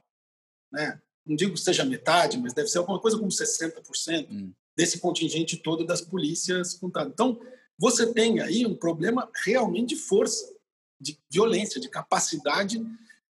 [0.76, 1.02] Né?
[1.26, 4.52] Não digo que seja metade, mas deve ser alguma coisa como 60% hum.
[4.78, 7.14] desse contingente todo das polícias contadas.
[7.14, 7.40] Então,
[7.80, 10.54] você tem aí um problema realmente de força,
[11.00, 12.86] de violência, de capacidade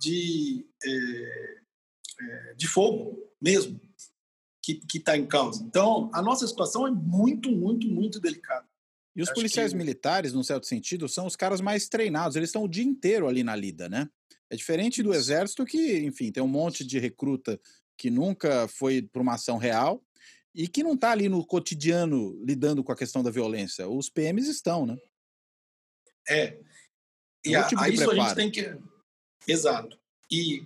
[0.00, 1.60] de, é,
[2.20, 3.80] é, de fogo mesmo
[4.62, 5.62] que está em causa.
[5.62, 8.66] Então, a nossa situação é muito, muito, muito delicada.
[9.18, 9.76] E os Acho policiais que...
[9.76, 12.36] militares, num certo sentido, são os caras mais treinados.
[12.36, 14.08] Eles estão o dia inteiro ali na lida, né?
[14.48, 17.60] É diferente do exército que, enfim, tem um monte de recruta
[17.96, 20.00] que nunca foi para uma ação real
[20.54, 23.88] e que não está ali no cotidiano lidando com a questão da violência.
[23.88, 24.96] Os PMs estão, né?
[26.28, 26.56] É.
[27.44, 28.20] E é um tipo a, a isso preparo.
[28.20, 28.78] a gente tem que.
[29.48, 29.98] Exato.
[30.30, 30.64] E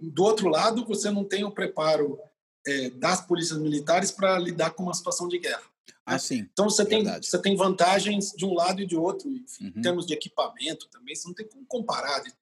[0.00, 2.20] do outro lado, você não tem o preparo
[2.64, 5.73] é, das polícias militares para lidar com uma situação de guerra.
[6.12, 6.18] Né?
[6.18, 6.48] sim.
[6.52, 9.72] Então você tem, você tem vantagens de um lado e de outro, enfim, uhum.
[9.76, 12.32] em termos de equipamento também, você não tem como comparar de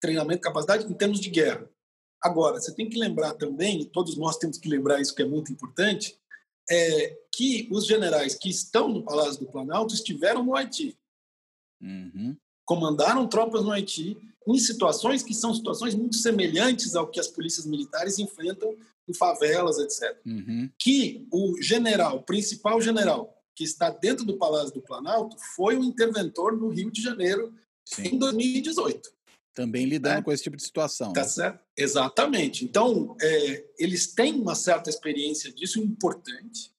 [0.00, 1.68] treinamento, capacidade em termos de guerra.
[2.22, 5.26] Agora, você tem que lembrar também, e todos nós temos que lembrar isso que é
[5.26, 6.18] muito importante,
[6.68, 10.98] é que os generais que estão no Palácio do Planalto estiveram no Haiti.
[11.80, 12.36] Uhum.
[12.64, 14.16] Comandaram tropas no Haiti
[14.54, 18.76] em situações que são situações muito semelhantes ao que as polícias militares enfrentam
[19.08, 20.16] em favelas, etc.
[20.24, 20.70] Uhum.
[20.78, 25.84] Que o general, o principal general, que está dentro do Palácio do Planalto, foi o
[25.84, 27.52] interventor no Rio de Janeiro
[27.84, 28.08] Sim.
[28.08, 29.10] em 2018.
[29.54, 30.22] Também lidando é.
[30.22, 31.12] com esse tipo de situação.
[31.12, 31.28] Tá né?
[31.28, 31.60] certo?
[31.76, 32.64] Exatamente.
[32.64, 36.70] Então, é, eles têm uma certa experiência disso importante,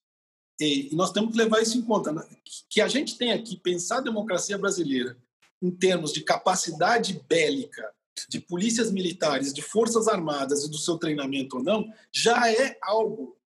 [0.59, 2.11] e, e, nós temos que levar isso em conta.
[2.11, 2.23] Né?
[2.69, 5.17] Que a gente tem aqui pensar a democracia brasileira
[5.61, 7.93] em termos de capacidade bélica
[8.29, 13.37] de polícias militares, de forças armadas e do seu treinamento ou não, já é algo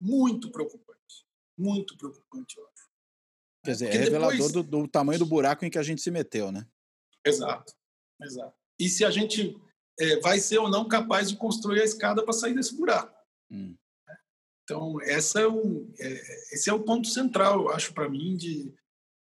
[0.00, 1.24] muito preocupante.
[1.56, 2.88] Muito preocupante, eu acho.
[3.64, 4.52] Quer dizer, Porque é revelador depois...
[4.52, 6.66] do, do, tamanho do buraco em que a gente se meteu, né?
[7.24, 7.72] Exato,
[8.20, 8.54] exato.
[8.78, 9.56] E se a gente
[9.98, 13.14] é, vai ser ou não capaz de construir a escada para sair desse buraco.
[13.50, 13.74] Hum.
[14.64, 16.12] Então, essa é um, é,
[16.52, 18.74] esse é o ponto central, eu acho, para mim, de,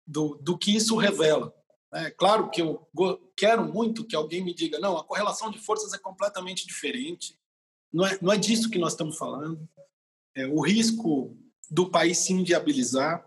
[0.05, 1.53] do, do que isso revela.
[1.93, 2.87] É claro que eu
[3.35, 7.37] quero muito que alguém me diga, não, a correlação de forças é completamente diferente.
[7.91, 9.67] Não é, não é disso que nós estamos falando.
[10.35, 11.35] É, o risco
[11.69, 13.25] do país se inviabilizar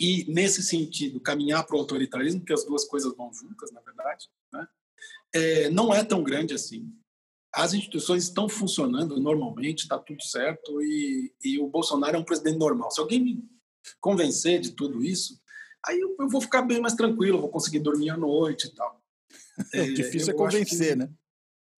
[0.00, 4.28] e, nesse sentido, caminhar para o autoritarismo, que as duas coisas vão juntas, na verdade,
[4.52, 4.66] né?
[5.34, 6.90] é, não é tão grande assim.
[7.52, 12.58] As instituições estão funcionando normalmente, está tudo certo, e, e o Bolsonaro é um presidente
[12.58, 12.90] normal.
[12.90, 13.44] Se alguém me
[14.00, 15.40] convencer de tudo isso,
[15.86, 18.98] Aí eu, eu, vou ficar bem mais tranquilo, vou conseguir dormir à noite e tal.
[19.74, 21.10] É, o difícil é convencer, que, né?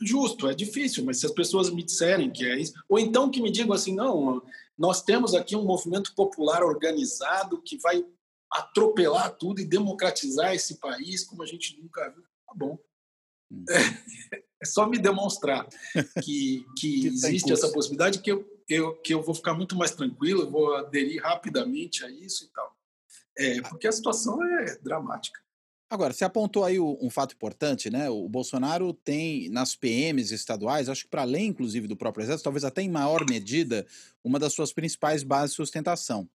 [0.02, 3.42] Justo, é difícil, mas se as pessoas me disserem que é isso, ou então que
[3.42, 4.42] me digam assim, não,
[4.78, 8.06] nós temos aqui um movimento popular organizado que vai
[8.52, 12.24] atropelar tudo e democratizar esse país como a gente nunca viu.
[12.24, 12.78] Tá bom.
[13.52, 13.66] Hum.
[13.70, 13.76] É,
[14.64, 15.68] é, só me demonstrar
[16.24, 19.92] que, que, que existe essa possibilidade que eu, eu, que eu vou ficar muito mais
[19.92, 22.79] tranquilo, eu vou aderir rapidamente a isso e tal.
[23.40, 25.40] É, porque a situação é dramática.
[25.90, 28.08] Agora, você apontou aí um fato importante, né?
[28.12, 32.64] O Bolsonaro tem nas PMs estaduais, acho que para além, inclusive, do próprio Exército, talvez
[32.64, 33.88] até em maior medida,
[34.24, 36.30] uma das suas principais bases de sustentação.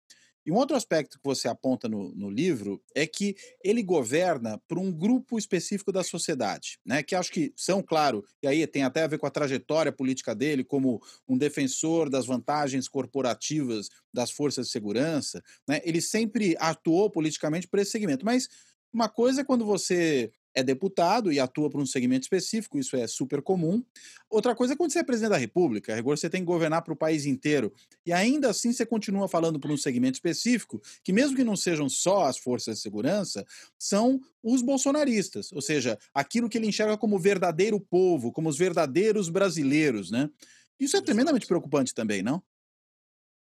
[0.44, 4.78] E um outro aspecto que você aponta no, no livro é que ele governa por
[4.78, 7.02] um grupo específico da sociedade, né?
[7.02, 10.34] Que acho que são, claro, e aí tem até a ver com a trajetória política
[10.34, 15.80] dele como um defensor das vantagens corporativas das forças de segurança, né?
[15.84, 18.48] Ele sempre atuou politicamente por esse segmento, mas
[18.92, 23.06] uma coisa é quando você é deputado e atua por um segmento específico, isso é
[23.06, 23.84] super comum.
[24.28, 26.92] Outra coisa é quando você é presidente da República, agora você tem que governar para
[26.92, 27.72] o país inteiro.
[28.04, 31.88] E ainda assim você continua falando por um segmento específico, que mesmo que não sejam
[31.88, 33.44] só as forças de segurança,
[33.78, 39.28] são os bolsonaristas, ou seja, aquilo que ele enxerga como verdadeiro povo, como os verdadeiros
[39.28, 40.30] brasileiros, né?
[40.78, 42.42] Isso é tremendamente preocupante também, não?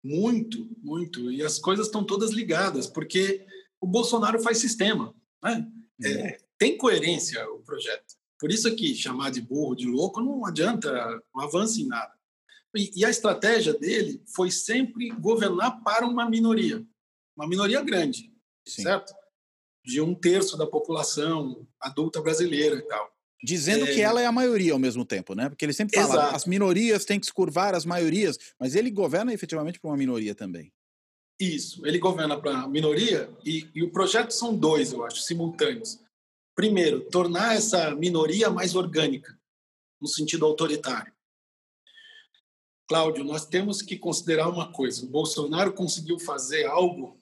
[0.02, 1.30] Muito, muito.
[1.30, 3.44] E as coisas estão todas ligadas, porque
[3.80, 5.66] o Bolsonaro faz sistema, né?
[6.04, 8.14] É, tem coerência o projeto.
[8.38, 10.92] Por isso que chamar de burro, de louco, não adianta,
[11.34, 12.12] não avança em nada.
[12.74, 16.84] E, e a estratégia dele foi sempre governar para uma minoria,
[17.36, 18.30] uma minoria grande,
[18.66, 18.82] Sim.
[18.82, 19.14] certo?
[19.84, 23.10] De um terço da população adulta brasileira e tal.
[23.42, 23.94] Dizendo é...
[23.94, 25.48] que ela é a maioria ao mesmo tempo, né?
[25.48, 26.36] Porque ele sempre fala, Exato.
[26.36, 30.34] as minorias têm que se curvar às maiorias, mas ele governa efetivamente para uma minoria
[30.34, 30.72] também.
[31.38, 36.00] Isso, ele governa para a minoria e, e o projeto são dois, eu acho, simultâneos.
[36.56, 39.38] Primeiro, tornar essa minoria mais orgânica,
[40.00, 41.12] no sentido autoritário.
[42.88, 47.20] Cláudio, nós temos que considerar uma coisa: o Bolsonaro conseguiu fazer algo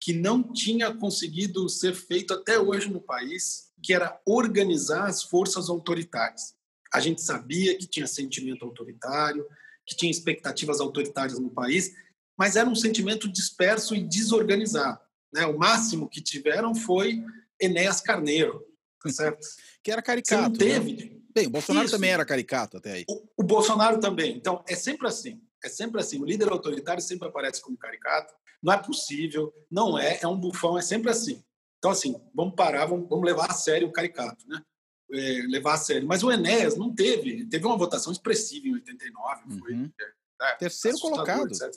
[0.00, 5.68] que não tinha conseguido ser feito até hoje no país, que era organizar as forças
[5.68, 6.54] autoritárias.
[6.94, 9.44] A gente sabia que tinha sentimento autoritário,
[9.84, 11.92] que tinha expectativas autoritárias no país,
[12.38, 15.00] mas era um sentimento disperso e desorganizado.
[15.32, 15.44] Né?
[15.44, 17.22] O máximo que tiveram foi
[17.60, 18.64] Enéas Carneiro,
[19.02, 19.46] tá certo?
[19.82, 20.42] que era caricato.
[20.42, 21.04] Você não teve.
[21.04, 21.20] Né?
[21.34, 21.94] Bem, o Bolsonaro Isso.
[21.94, 23.04] também era caricato até aí.
[23.08, 24.36] O, o, Bolsonaro também.
[24.36, 25.40] Então, é sempre assim.
[25.64, 26.20] É sempre assim.
[26.20, 28.34] O líder autoritário sempre aparece como caricato.
[28.62, 31.42] Não é possível, não é, é um bufão, é sempre assim.
[31.78, 34.62] Então, assim, vamos parar, vamos, vamos levar a sério o caricato, né?
[35.12, 36.06] É, levar a sério.
[36.06, 39.58] Mas o Enéas não teve, teve uma votação expressiva em 89, uhum.
[39.58, 39.90] foi,
[40.42, 41.46] é, Terceiro colocado.
[41.46, 41.70] Etc,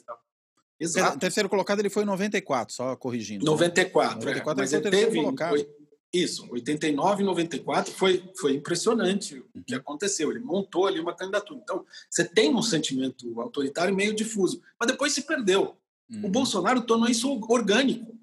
[0.80, 1.20] Exato.
[1.20, 3.46] Terceiro colocado ele foi em 94, só corrigindo.
[3.46, 5.66] 94, 94 é, mas ele teve, colocado.
[6.14, 9.80] Isso, 89 e 94 foi, foi impressionante o que uhum.
[9.80, 10.30] aconteceu.
[10.30, 11.60] Ele montou ali uma candidatura.
[11.64, 15.76] Então, você tem um sentimento autoritário meio difuso, mas depois se perdeu.
[16.12, 16.26] Uhum.
[16.26, 18.16] O Bolsonaro tornou isso orgânico.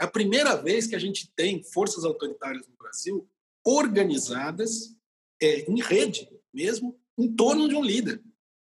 [0.00, 3.28] É a primeira vez que a gente tem forças autoritárias no Brasil
[3.62, 4.94] organizadas
[5.42, 8.22] é, em rede mesmo, em torno de um líder.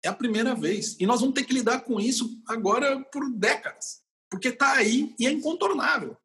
[0.09, 0.96] É a primeira vez.
[0.98, 5.26] E nós vamos ter que lidar com isso agora por décadas, porque está aí e
[5.26, 6.16] é incontornável.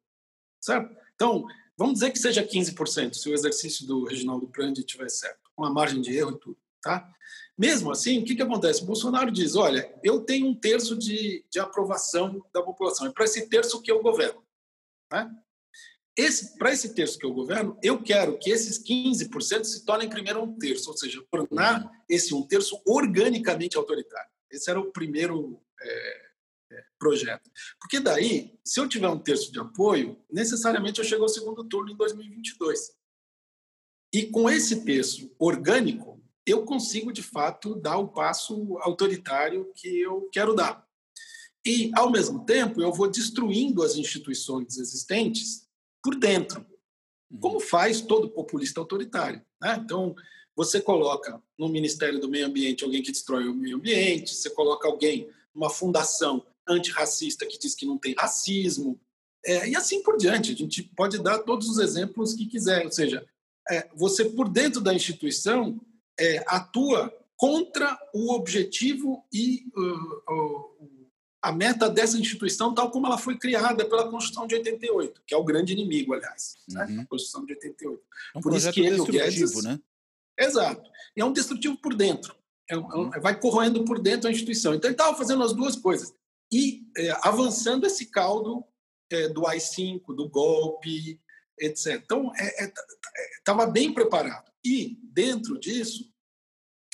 [0.60, 0.96] Certo?
[1.14, 5.64] Então, Vamos dizer que seja 15%, se o exercício do Reginaldo Prandi estiver certo, com
[5.64, 7.12] a margem de erro e tudo, tá?
[7.58, 8.82] Mesmo assim, o que, que acontece?
[8.82, 13.24] O Bolsonaro diz, olha, eu tenho um terço de, de aprovação da população, é para
[13.24, 14.42] esse terço que eu governo.
[15.12, 15.28] Né?
[16.16, 20.42] Esse, para esse terço que eu governo, eu quero que esses 15% se tornem primeiro
[20.42, 24.30] um terço, ou seja, tornar esse um terço organicamente autoritário.
[24.48, 26.24] Esse era o primeiro é,
[26.98, 27.50] projeto.
[27.78, 31.90] Porque daí, se eu tiver um terço de apoio, necessariamente eu chego ao segundo turno
[31.90, 32.92] em 2022.
[34.12, 40.28] E com esse terço orgânico, eu consigo, de fato, dar o passo autoritário que eu
[40.32, 40.86] quero dar.
[41.66, 45.66] E, ao mesmo tempo, eu vou destruindo as instituições existentes
[46.04, 46.64] por dentro,
[47.40, 49.42] como faz todo populista autoritário.
[49.60, 49.80] Né?
[49.82, 50.14] Então,
[50.54, 54.86] você coloca no Ministério do Meio Ambiente alguém que destrói o meio ambiente, você coloca
[54.86, 59.00] alguém numa fundação antirracista que diz que não tem racismo,
[59.46, 60.52] é, e assim por diante.
[60.52, 62.84] A gente pode dar todos os exemplos que quiser.
[62.84, 63.26] Ou seja,
[63.70, 65.80] é, você, por dentro da instituição,
[66.18, 70.90] é, atua contra o objetivo e uh, uh,
[71.44, 75.36] a meta dessa instituição, tal como ela foi criada pela Constituição de 88, que é
[75.36, 76.84] o grande inimigo, aliás, né?
[76.84, 76.96] uhum.
[76.96, 77.02] né?
[77.02, 78.02] a Constituição de 88.
[78.34, 79.78] É um por isso que ele, o Guedes, né?
[80.38, 80.90] Exato.
[81.14, 82.34] E é um destrutivo por dentro.
[82.70, 83.10] É, uhum.
[83.20, 84.72] vai corroendo por dentro a instituição.
[84.72, 86.14] Então ele estava fazendo as duas coisas
[86.50, 88.64] e é, avançando esse caldo
[89.12, 91.20] é, do AI-5, do golpe,
[91.60, 92.00] etc.
[92.02, 92.32] Então,
[93.38, 94.50] estava é, é, bem preparado.
[94.64, 96.10] E, dentro disso,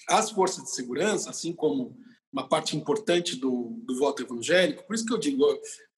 [0.09, 1.96] as forças de segurança, assim como
[2.33, 5.45] uma parte importante do, do voto evangélico, por isso que eu digo,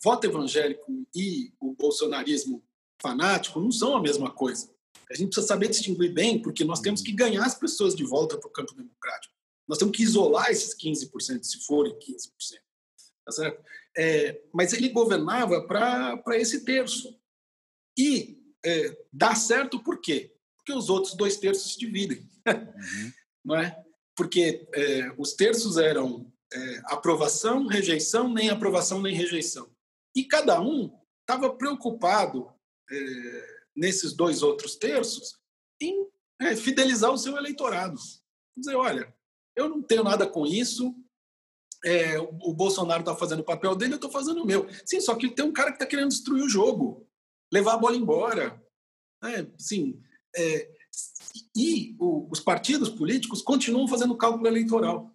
[0.02, 2.64] voto evangélico e o bolsonarismo
[3.00, 4.70] fanático não são a mesma coisa.
[5.10, 8.38] A gente precisa saber distinguir bem, porque nós temos que ganhar as pessoas de volta
[8.38, 9.34] para o campo democrático.
[9.68, 11.98] Nós temos que isolar esses 15%, se forem 15%.
[13.24, 13.62] Tá certo?
[13.96, 17.14] É, mas ele governava para esse terço.
[17.96, 20.34] E é, dá certo por quê?
[20.56, 22.28] Porque os outros dois terços se dividem.
[22.46, 23.12] Uhum.
[23.44, 23.84] Não é?
[24.16, 29.70] Porque é, os terços eram é, aprovação, rejeição, nem aprovação, nem rejeição.
[30.14, 32.52] E cada um estava preocupado
[32.90, 35.38] é, nesses dois outros terços
[35.80, 36.06] em
[36.40, 37.98] é, fidelizar o seu eleitorado.
[38.56, 39.14] Dizer, olha,
[39.56, 40.94] eu não tenho nada com isso,
[41.84, 44.68] é, o Bolsonaro está fazendo o papel dele, eu estou fazendo o meu.
[44.84, 47.08] Sim, só que tem um cara que está querendo destruir o jogo,
[47.52, 48.62] levar a bola embora.
[49.24, 50.00] É, sim,
[50.36, 50.70] é,
[51.56, 55.14] e o, os partidos políticos continuam fazendo cálculo eleitoral.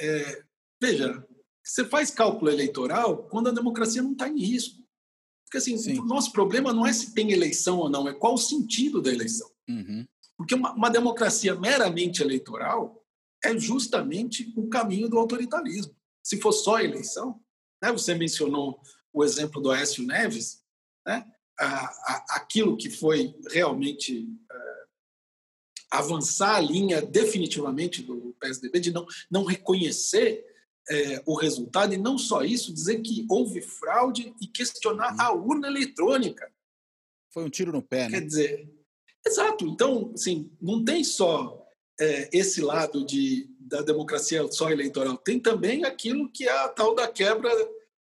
[0.00, 0.44] É,
[0.80, 1.26] veja,
[1.62, 4.82] você faz cálculo eleitoral quando a democracia não está em risco.
[5.44, 6.00] Porque assim, Sim.
[6.00, 9.12] o nosso problema não é se tem eleição ou não, é qual o sentido da
[9.12, 9.50] eleição.
[9.68, 10.06] Uhum.
[10.36, 13.04] Porque uma, uma democracia meramente eleitoral,
[13.44, 15.94] é justamente o caminho do autoritarismo.
[16.22, 17.40] Se for só eleição,
[17.82, 18.80] né, você mencionou
[19.12, 20.62] o exemplo do Aécio Neves,
[21.06, 24.26] né, a, a, aquilo que foi realmente
[25.90, 30.44] avançar a linha definitivamente do PSDB de não, não reconhecer
[30.88, 35.20] é, o resultado e não só isso, dizer que houve fraude e questionar uhum.
[35.20, 36.50] a urna eletrônica.
[37.32, 38.20] Foi um tiro no pé, né?
[38.20, 38.70] Quer dizer,
[39.26, 39.66] exato.
[39.66, 41.66] Então, assim, não tem só
[41.98, 46.94] é, esse lado de, da democracia só eleitoral, tem também aquilo que é a tal
[46.94, 47.50] da quebra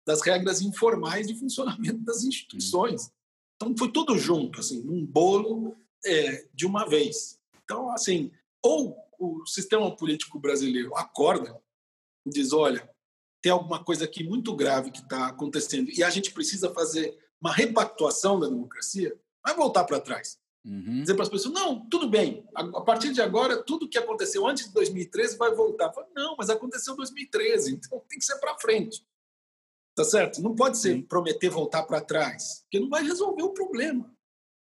[0.06, 3.04] das regras informais de funcionamento das instituições.
[3.04, 3.12] Uhum.
[3.56, 7.40] Então, foi tudo junto, assim, num bolo é, de uma vez.
[7.64, 11.60] Então, assim, ou o sistema político brasileiro acorda
[12.26, 12.90] e diz: olha,
[13.42, 17.52] tem alguma coisa aqui muito grave que está acontecendo e a gente precisa fazer uma
[17.52, 20.38] repactuação da democracia, vai voltar para trás.
[20.66, 21.02] Uhum.
[21.02, 24.68] Dizer para as pessoas: não, tudo bem, a partir de agora, tudo que aconteceu antes
[24.68, 25.92] de 2013 vai voltar.
[25.92, 29.06] Falo, não, mas aconteceu em 2013, então tem que ser para frente.
[29.96, 30.42] Tá certo?
[30.42, 34.13] Não pode ser prometer voltar para trás, porque não vai resolver o problema.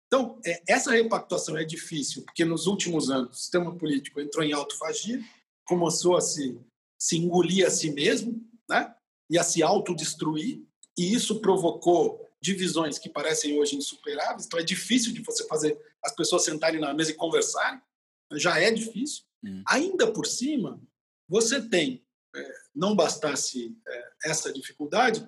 [0.07, 4.53] Então, é, essa repactuação é difícil, porque nos últimos anos o sistema político entrou em
[4.53, 5.21] autofagia,
[5.65, 6.59] começou a se,
[6.97, 8.93] se engolir a si mesmo né?
[9.29, 10.63] e a se autodestruir,
[10.97, 14.45] e isso provocou divisões que parecem hoje insuperáveis.
[14.45, 17.81] Então, é difícil de você fazer as pessoas sentarem na mesa e conversarem,
[18.33, 19.23] já é difícil.
[19.43, 19.63] Hum.
[19.67, 20.81] Ainda por cima,
[21.27, 22.05] você tem,
[22.35, 25.27] é, não bastasse é, essa dificuldade,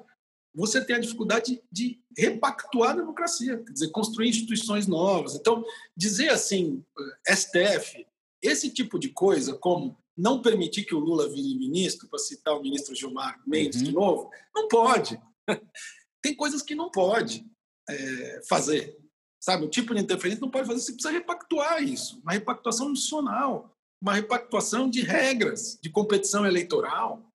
[0.53, 5.35] você tem a dificuldade de repactuar a democracia, quer dizer, construir instituições novas.
[5.35, 5.63] Então,
[5.95, 6.83] dizer assim,
[7.27, 8.05] eh, STF,
[8.41, 12.61] esse tipo de coisa, como não permitir que o Lula vire ministro, para citar o
[12.61, 13.85] ministro Gilmar Mendes uhum.
[13.85, 15.21] de novo, não pode.
[16.21, 17.45] tem coisas que não pode
[17.89, 18.97] é, fazer.
[19.41, 23.73] Sabe, o tipo de interferência não pode fazer, você precisa repactuar isso, uma repactuação institucional,
[24.01, 27.28] uma repactuação de regras de competição eleitoral,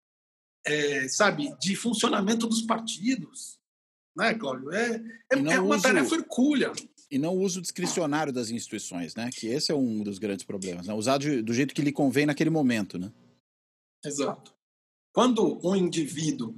[0.67, 3.59] é, sabe, de funcionamento dos partidos,
[4.17, 4.73] né, Cláudio?
[4.73, 4.97] É,
[5.33, 6.73] é, é uma uso, tarefa hercúlea.
[7.11, 9.31] E não o uso discricionário das instituições, né?
[9.33, 10.95] Que esse é um dos grandes problemas, né?
[10.95, 13.13] Usar de, do jeito que lhe convém naquele momento, né?
[14.05, 14.55] Exato.
[15.13, 16.55] Quando um indivíduo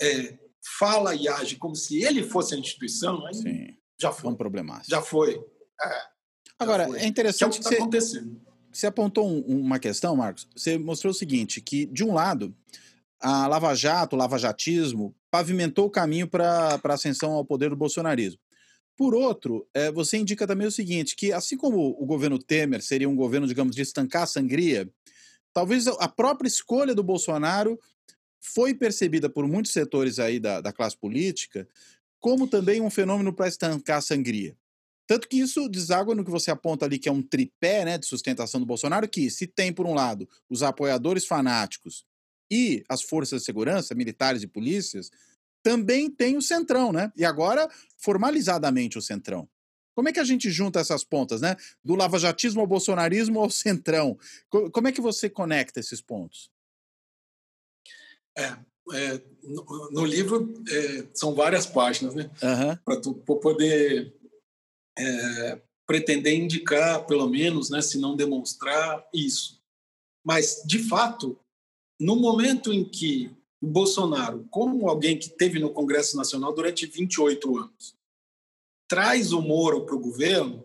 [0.00, 0.38] é,
[0.78, 3.76] fala e age como se ele fosse a instituição, aí Sim.
[4.00, 4.30] já foi.
[4.30, 4.90] É um problemático.
[4.90, 5.34] Já foi.
[5.80, 6.02] É,
[6.58, 7.00] Agora, já foi.
[7.00, 8.40] é interessante que, é que, que você, acontecendo.
[8.72, 10.46] você apontou um, uma questão, Marcos.
[10.54, 12.54] Você mostrou o seguinte, que, de um lado,
[13.20, 18.40] a Lava Jato, o lavajatismo, pavimentou o caminho para a ascensão ao poder do bolsonarismo.
[18.96, 23.08] Por outro, é, você indica também o seguinte, que assim como o governo Temer seria
[23.08, 24.88] um governo, digamos, de estancar a sangria,
[25.52, 27.78] talvez a própria escolha do Bolsonaro
[28.40, 31.68] foi percebida por muitos setores aí da, da classe política
[32.20, 34.54] como também um fenômeno para estancar a sangria.
[35.06, 38.06] Tanto que isso deságua no que você aponta ali, que é um tripé né, de
[38.06, 42.04] sustentação do Bolsonaro, que se tem, por um lado, os apoiadores fanáticos
[42.50, 45.10] e as forças de segurança, militares e polícias,
[45.62, 47.12] também tem o Centrão, né?
[47.16, 49.48] E agora, formalizadamente, o Centrão.
[49.94, 51.56] Como é que a gente junta essas pontas, né?
[51.84, 54.18] Do lavajatismo ao bolsonarismo ao Centrão.
[54.72, 56.50] Como é que você conecta esses pontos?
[58.36, 58.56] É,
[58.94, 62.30] é no, no, livro é, são várias páginas, né?
[62.42, 62.76] Uhum.
[62.84, 64.14] Para tu poder
[64.98, 69.60] é, pretender indicar, pelo menos, né, se não demonstrar isso.
[70.24, 71.38] Mas, de fato,
[72.00, 73.30] no momento em que
[73.60, 77.94] o Bolsonaro, como alguém que teve no Congresso Nacional durante 28 anos,
[78.88, 80.64] traz o Moro para o governo,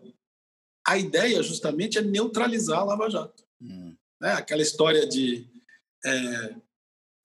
[0.86, 3.44] a ideia justamente é neutralizar a Lava Jato.
[3.60, 3.94] Hum.
[4.20, 4.32] Né?
[4.32, 5.46] Aquela história de
[6.04, 6.56] é,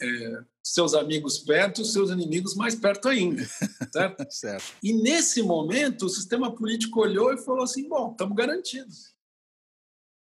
[0.02, 3.44] é, seus amigos perto, seus inimigos mais perto ainda.
[3.92, 4.26] Certo?
[4.30, 4.74] certo?
[4.82, 9.14] E nesse momento, o sistema político olhou e falou assim: bom, estamos garantidos.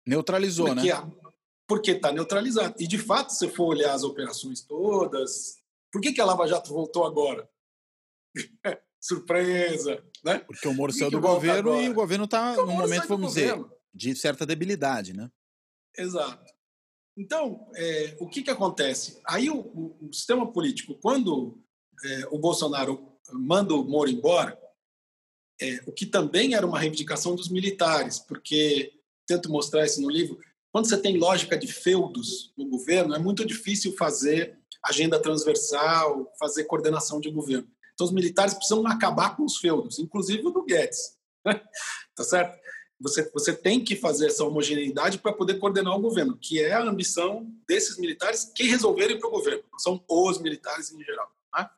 [0.06, 1.12] Neutralizou, Porque né?
[1.72, 2.76] Porque está neutralizado.
[2.78, 5.58] E, de fato, se for olhar as operações todas,
[5.90, 7.50] por que, que a Lava Jato voltou agora?
[9.00, 10.40] Surpresa, né?
[10.40, 11.86] Porque o Moro saiu do governo agora?
[11.86, 13.58] e o governo está num momento, vamos dizer,
[13.94, 15.32] de certa debilidade, né?
[15.98, 16.54] Exato.
[17.18, 19.22] Então, é, o que, que acontece?
[19.26, 21.58] Aí o, o, o sistema político, quando
[22.04, 24.60] é, o Bolsonaro manda o Moro embora,
[25.62, 28.92] é, o que também era uma reivindicação dos militares, porque
[29.26, 30.38] tento mostrar isso no livro,
[30.72, 36.64] quando você tem lógica de feudos no governo, é muito difícil fazer agenda transversal, fazer
[36.64, 37.68] coordenação de governo.
[37.94, 41.18] Então, os militares precisam acabar com os feudos, inclusive o do Guedes.
[42.16, 42.60] tá certo?
[43.00, 46.84] Você, você tem que fazer essa homogeneidade para poder coordenar o governo, que é a
[46.84, 51.32] ambição desses militares que resolverem para o governo, são os militares em geral.
[51.52, 51.72] Tá?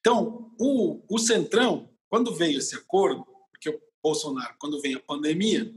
[0.00, 5.72] Então, o, o Centrão, quando veio esse acordo, porque o Bolsonaro, quando vem a pandemia,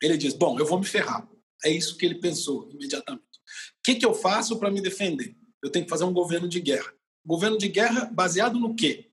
[0.00, 1.28] ele diz: Bom, eu vou me ferrar.
[1.64, 3.22] É isso que ele pensou imediatamente.
[3.22, 5.36] O que, que eu faço para me defender?
[5.62, 6.92] Eu tenho que fazer um governo de guerra.
[7.24, 9.10] Governo de guerra baseado no quê?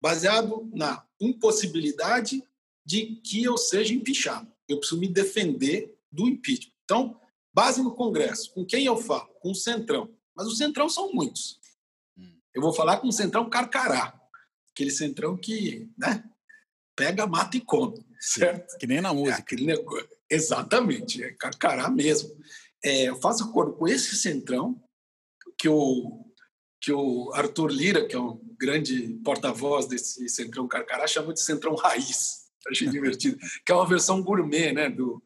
[0.00, 2.42] Baseado na impossibilidade
[2.84, 4.50] de que eu seja empichado.
[4.68, 6.72] Eu preciso me defender do impeachment.
[6.84, 7.20] Então,
[7.52, 8.52] base no Congresso.
[8.52, 9.28] Com quem eu falo?
[9.40, 10.14] Com o Centrão.
[10.34, 11.58] Mas o Centrão são muitos.
[12.16, 12.38] Hum.
[12.54, 14.18] Eu vou falar com o Centrão Carcará.
[14.70, 16.24] Aquele Centrão que né,
[16.96, 18.04] pega, mata e come.
[18.20, 18.78] Certo?
[18.78, 19.40] Que nem na música.
[19.40, 19.42] É
[20.32, 21.22] Exatamente.
[21.22, 22.34] É Carcará mesmo.
[22.84, 24.82] É, eu faço acordo com esse Centrão
[25.58, 26.24] que o,
[26.80, 31.74] que o Arthur Lira, que é um grande porta-voz desse Centrão Carcará, chama de Centrão
[31.74, 32.42] Raiz.
[32.66, 33.38] Achei divertido.
[33.64, 35.22] Que é uma versão gourmet né, do,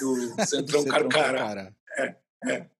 [0.00, 1.72] do Centrão, Carcará.
[1.98, 2.70] É, é.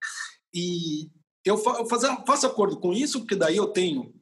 [0.53, 1.09] E
[1.43, 4.13] eu faço, faço acordo com isso, porque daí eu tenho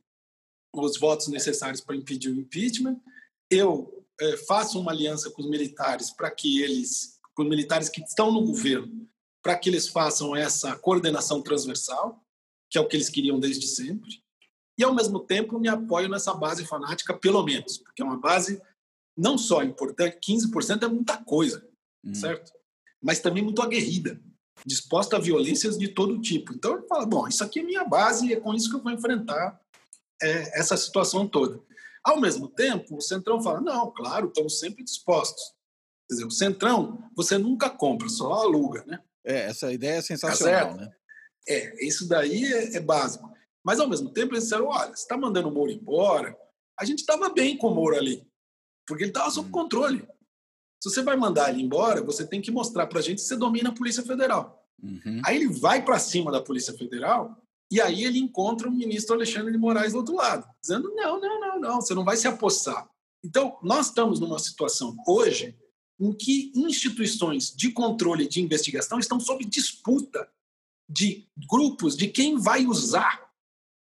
[0.73, 2.99] os votos necessários para impedir o impeachment.
[3.49, 8.01] Eu é, faço uma aliança com os militares para que eles, com os militares que
[8.01, 9.07] estão no governo,
[9.41, 12.21] para que eles façam essa coordenação transversal,
[12.69, 14.21] que é o que eles queriam desde sempre.
[14.77, 18.61] E, ao mesmo tempo, me apoio nessa base fanática, pelo menos, porque é uma base
[19.17, 21.65] não só importante, 15% é muita coisa,
[22.03, 22.13] hum.
[22.13, 22.51] certo?
[23.01, 24.21] Mas também muito aguerrida,
[24.65, 26.53] disposta a violências de todo tipo.
[26.53, 28.83] Então, ele fala: bom, isso aqui é minha base e é com isso que eu
[28.83, 29.57] vou enfrentar
[30.21, 31.61] é, essa situação toda.
[32.03, 35.57] Ao mesmo tempo, o Centrão fala: não, claro, estamos sempre dispostos.
[36.09, 38.99] Quer dizer, o Centrão, você nunca compra, só aluga, né?
[39.23, 40.91] É, essa ideia é sensacional, tá né?
[41.47, 43.31] É, isso daí é, é, básico.
[43.63, 46.35] Mas, ao mesmo tempo, eles disseram: olha, você está mandando o Moro embora.
[46.79, 48.25] A gente estava bem com o Moro ali,
[48.87, 49.51] porque ele estava sob hum.
[49.51, 50.07] controle.
[50.81, 53.35] Se você vai mandar ele embora, você tem que mostrar para a gente que você
[53.35, 54.65] domina a Polícia Federal.
[54.81, 55.21] Uhum.
[55.25, 57.37] Aí ele vai para cima da Polícia Federal
[57.69, 61.39] e aí ele encontra o ministro Alexandre de Moraes do outro lado, dizendo: não, não,
[61.39, 62.89] não, não, você não vai se apossar.
[63.23, 65.57] Então, nós estamos numa situação hoje
[65.99, 70.29] em que instituições de controle de investigação estão sob disputa
[70.89, 73.29] de grupos de quem vai usar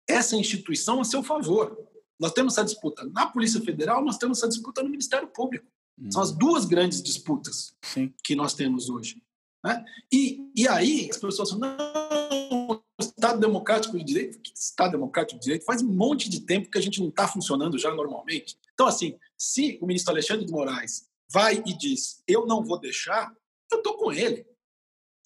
[0.08, 1.78] essa instituição a seu favor.
[2.18, 5.66] Nós temos essa disputa na Polícia Federal, nós temos essa disputa no Ministério Público.
[5.98, 6.10] Hum.
[6.10, 8.12] São as duas grandes disputas Sim.
[8.24, 9.22] que nós temos hoje.
[9.64, 9.84] Né?
[10.12, 15.64] E, e aí as pessoas falam, não, Estado Democrático de Direito, Estado Democrático de Direito,
[15.64, 18.58] faz um monte de tempo que a gente não está funcionando já normalmente.
[18.74, 23.34] Então, assim, se o ministro Alexandre de Moraes vai e diz, eu não vou deixar,
[23.70, 24.46] eu estou com ele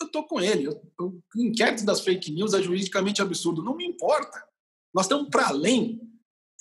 [0.00, 0.68] eu estou com ele.
[0.98, 3.62] o inquérito das fake news é juridicamente absurdo.
[3.62, 4.46] Não me importa.
[4.92, 6.00] Nós estamos para além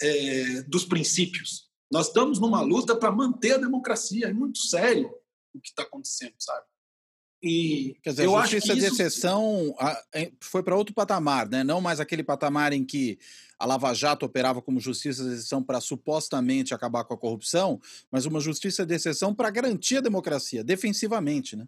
[0.02, 1.70] é, dos princípios.
[1.92, 4.28] Nós estamos numa luta para manter a democracia.
[4.28, 5.14] É muito sério
[5.54, 6.66] o que está acontecendo, sabe?
[7.44, 8.80] E Quer dizer, eu a justiça isso...
[8.80, 9.76] de exceção
[10.40, 11.62] foi para outro patamar, né?
[11.62, 13.20] não mais aquele patamar em que
[13.60, 18.26] a Lava Jato operava como justiça de exceção para supostamente acabar com a corrupção, mas
[18.26, 21.58] uma justiça de exceção para garantir a democracia, defensivamente.
[21.58, 21.68] Né?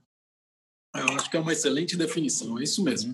[0.96, 3.14] Eu acho que é uma excelente definição, é isso mesmo.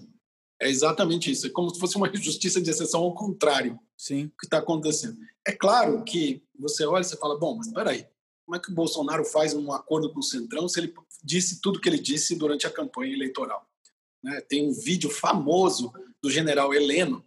[0.62, 1.47] É exatamente isso.
[1.47, 4.32] É como se fosse uma justiça de exceção ao contrário Sim.
[4.39, 5.18] que está acontecendo.
[5.45, 8.05] É claro que você olha e fala, bom, mas espera aí,
[8.46, 11.80] como é que o Bolsonaro faz um acordo com o Centrão se ele disse tudo
[11.80, 13.68] que ele disse durante a campanha eleitoral?
[14.24, 14.42] Né?
[14.42, 17.26] Tem um vídeo famoso do general Heleno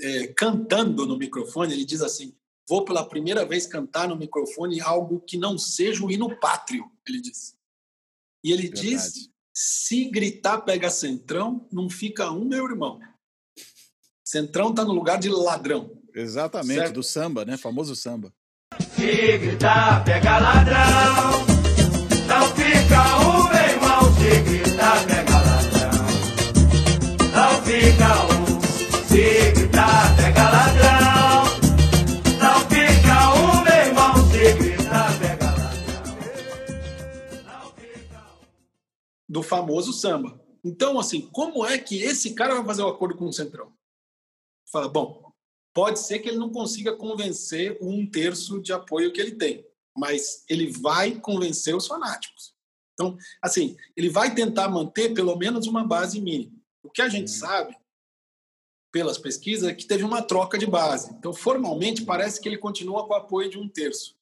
[0.00, 2.36] é, cantando no microfone, ele diz assim,
[2.68, 7.20] vou pela primeira vez cantar no microfone algo que não seja o hino pátrio, ele
[7.20, 7.54] disse.
[8.42, 8.88] E ele Verdade.
[8.88, 13.00] diz: se gritar pega centrão, não fica um, meu irmão.
[14.22, 16.02] Centrão está no lugar de ladrão.
[16.14, 16.94] Exatamente, certo?
[16.94, 17.56] do samba, né?
[17.56, 18.34] Famoso samba.
[18.80, 21.46] Se gritar pega ladrão,
[22.26, 24.14] não fica um, meu irmão.
[24.14, 26.04] Se gritar pega ladrão,
[27.32, 29.06] não fica um.
[29.06, 30.74] Se gritar pega ladrão.
[39.34, 40.40] do famoso samba.
[40.64, 43.72] Então, assim, como é que esse cara vai fazer o um acordo com o Centrão?
[44.70, 45.23] Fala, bom,
[45.74, 49.66] pode ser que ele não consiga convencer um terço de apoio que ele tem,
[49.96, 52.54] mas ele vai convencer os fanáticos.
[52.94, 56.56] Então, assim, ele vai tentar manter pelo menos uma base mínima.
[56.82, 57.38] O que a gente uhum.
[57.38, 57.76] sabe,
[58.92, 61.12] pelas pesquisas, é que teve uma troca de base.
[61.12, 64.16] Então, formalmente, parece que ele continua com o apoio de um terço.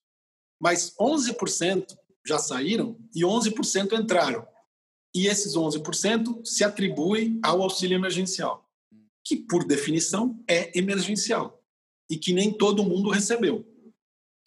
[0.59, 1.97] Mas 11%
[2.27, 4.47] já saíram e 11% entraram
[5.15, 8.67] e esses 11% se atribui ao auxílio emergencial,
[9.25, 11.63] que, por definição, é emergencial
[12.11, 13.67] e que nem todo mundo recebeu.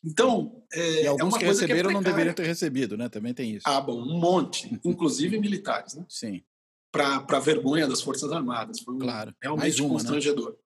[0.03, 3.09] Então, é, e alguns é que receberam que é não deveriam ter recebido, né?
[3.09, 3.67] Também tem isso.
[3.67, 6.05] Ah, bom, um monte, inclusive militares, né?
[6.07, 6.43] Sim.
[6.91, 8.79] Para vergonha das Forças Armadas.
[8.79, 9.35] Foi claro.
[9.41, 9.93] realmente Mais uma, né?
[9.95, 10.51] constrangedor.
[10.51, 10.57] Né?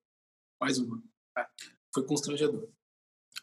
[0.61, 1.01] Mais uma.
[1.37, 1.45] É,
[1.93, 2.67] foi constrangedor.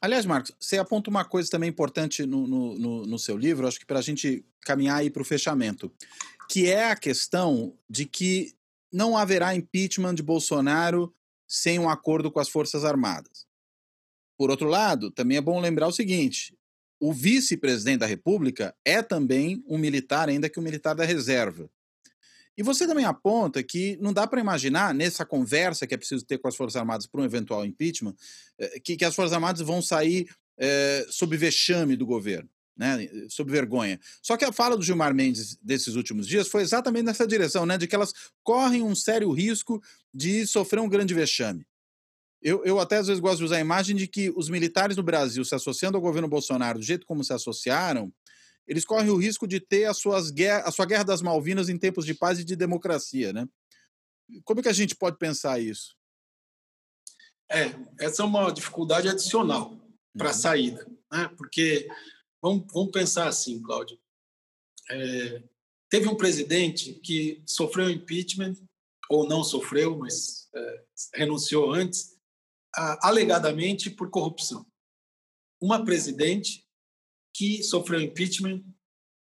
[0.00, 3.80] Aliás, Marcos, você aponta uma coisa também importante no, no, no, no seu livro, acho
[3.80, 5.90] que para a gente caminhar aí para o fechamento
[6.48, 8.54] que é a questão de que
[8.96, 11.14] não haverá impeachment de Bolsonaro
[11.46, 13.46] sem um acordo com as Forças Armadas.
[14.38, 16.56] Por outro lado, também é bom lembrar o seguinte:
[16.98, 21.70] o vice-presidente da República é também um militar, ainda que um militar da reserva.
[22.56, 26.38] E você também aponta que não dá para imaginar, nessa conversa que é preciso ter
[26.38, 28.16] com as Forças Armadas para um eventual impeachment,
[28.58, 30.26] eh, que, que as Forças Armadas vão sair
[30.58, 33.98] é, sob vexame do governo, né, sob vergonha.
[34.22, 37.78] Só que a fala do Gilmar Mendes desses últimos dias foi exatamente nessa direção, né,
[37.78, 38.12] de que elas
[38.42, 41.66] correm um sério risco de sofrer um grande vexame.
[42.42, 45.02] Eu, eu até às vezes gosto de usar a imagem de que os militares no
[45.02, 48.12] Brasil se associando ao governo Bolsonaro do jeito como se associaram,
[48.66, 50.32] eles correm o risco de ter as suas
[50.64, 53.48] a sua guerra das Malvinas em tempos de paz e de democracia, né?
[54.44, 55.96] Como é que a gente pode pensar isso?
[57.50, 59.78] É, essa é uma dificuldade adicional
[60.16, 60.38] para a uhum.
[60.38, 61.30] saída, né?
[61.36, 61.88] Porque
[62.46, 63.98] vamos, vamos pensar assim, Cláudio.
[64.88, 65.42] É,
[65.90, 68.54] teve um presidente que sofreu impeachment
[69.10, 70.84] ou não sofreu, mas é,
[71.14, 72.16] renunciou antes,
[72.74, 74.64] a, alegadamente por corrupção.
[75.60, 76.64] Uma presidente
[77.34, 78.64] que sofreu impeachment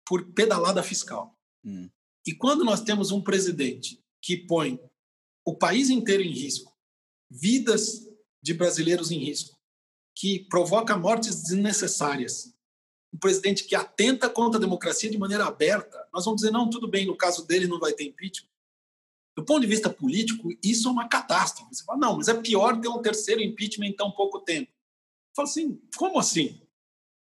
[0.06, 1.36] por pedalada fiscal.
[1.64, 1.90] Hum.
[2.24, 4.80] E quando nós temos um presidente que põe
[5.44, 6.76] o país inteiro em risco,
[7.30, 8.06] vidas
[8.42, 9.56] de brasileiros em risco,
[10.14, 12.55] que provoca mortes desnecessárias,
[13.16, 16.86] um presidente que atenta contra a democracia de maneira aberta, nós vamos dizer, não, tudo
[16.86, 18.50] bem, no caso dele não vai ter impeachment.
[19.34, 21.74] Do ponto de vista político, isso é uma catástrofe.
[21.74, 24.70] Você fala, não, mas é pior ter um terceiro impeachment em tão pouco tempo.
[25.34, 26.60] Fala assim, como assim?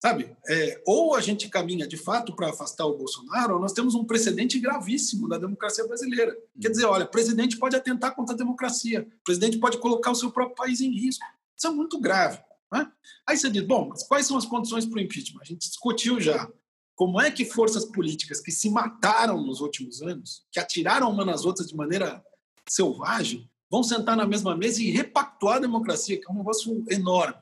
[0.01, 0.35] Sabe?
[0.47, 4.03] É, ou a gente caminha de fato para afastar o Bolsonaro, ou nós temos um
[4.03, 6.35] precedente gravíssimo da democracia brasileira.
[6.59, 10.15] Quer dizer, olha, o presidente pode atentar contra a democracia, o presidente pode colocar o
[10.15, 11.25] seu próprio país em risco.
[11.55, 12.39] Isso é muito grave.
[12.71, 12.91] Né?
[13.27, 15.41] Aí você diz, bom, mas quais são as condições para o impeachment?
[15.41, 16.51] A gente discutiu já.
[16.95, 21.45] Como é que forças políticas que se mataram nos últimos anos, que atiraram uma nas
[21.45, 22.23] outras de maneira
[22.67, 27.37] selvagem, vão sentar na mesma mesa e repactuar a democracia, que é um negócio enorme,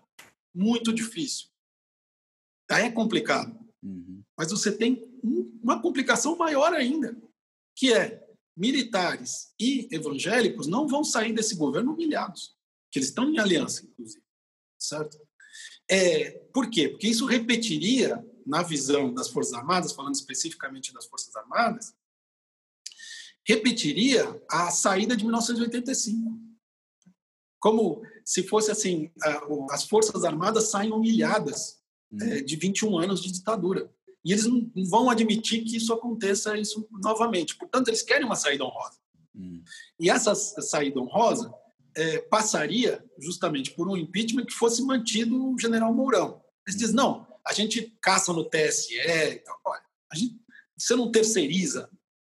[0.54, 1.48] muito difícil.
[2.70, 3.58] Aí é complicado.
[3.82, 4.24] Uhum.
[4.38, 5.08] Mas você tem
[5.64, 7.16] uma complicação maior ainda,
[7.76, 12.56] que é militares e evangélicos não vão sair desse governo humilhados,
[12.92, 14.25] que eles estão em aliança, inclusive.
[14.88, 15.18] Certo?
[15.90, 16.90] É, por quê?
[16.90, 21.94] Porque isso repetiria, na visão das Forças Armadas, falando especificamente das Forças Armadas,
[23.44, 26.40] repetiria a saída de 1985.
[27.60, 29.12] Como se fosse assim,
[29.72, 31.80] as Forças Armadas saem humilhadas
[32.22, 33.92] é, de 21 anos de ditadura.
[34.24, 37.56] E eles não vão admitir que isso aconteça isso novamente.
[37.56, 38.98] Portanto, eles querem uma saída honrosa.
[39.36, 39.64] Hum.
[40.00, 41.54] E essa saída honrosa
[41.96, 46.42] é, passaria justamente por um impeachment que fosse mantido o general Mourão.
[46.68, 48.96] Eles dizem, não, a gente caça no TSE.
[49.32, 49.84] Então, olha,
[50.14, 50.40] gente,
[50.78, 51.90] você não terceiriza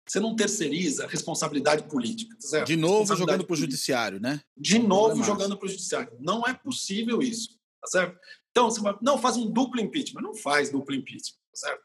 [0.09, 2.37] você não terceiriza a responsabilidade política.
[2.51, 4.41] Tá de novo jogando para o judiciário, né?
[4.57, 6.17] De novo jogando para o judiciário.
[6.21, 8.19] Não é possível isso, tá certo?
[8.51, 10.23] Então, você vai, não, faz um duplo impeachment.
[10.23, 11.83] Não faz duplo impeachment, certo?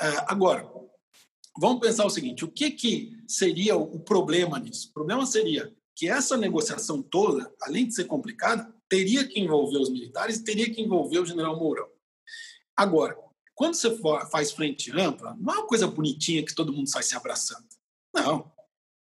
[0.00, 0.66] É, agora,
[1.58, 4.88] vamos pensar o seguinte: o que, que seria o problema nisso?
[4.88, 9.90] O problema seria que essa negociação toda, além de ser complicada, teria que envolver os
[9.90, 11.88] militares e teria que envolver o general Mourão.
[12.76, 13.16] Agora,
[13.54, 13.96] quando você
[14.30, 17.66] faz frente ampla, não é uma coisa bonitinha que todo mundo sai se abraçando.
[18.14, 18.50] Não.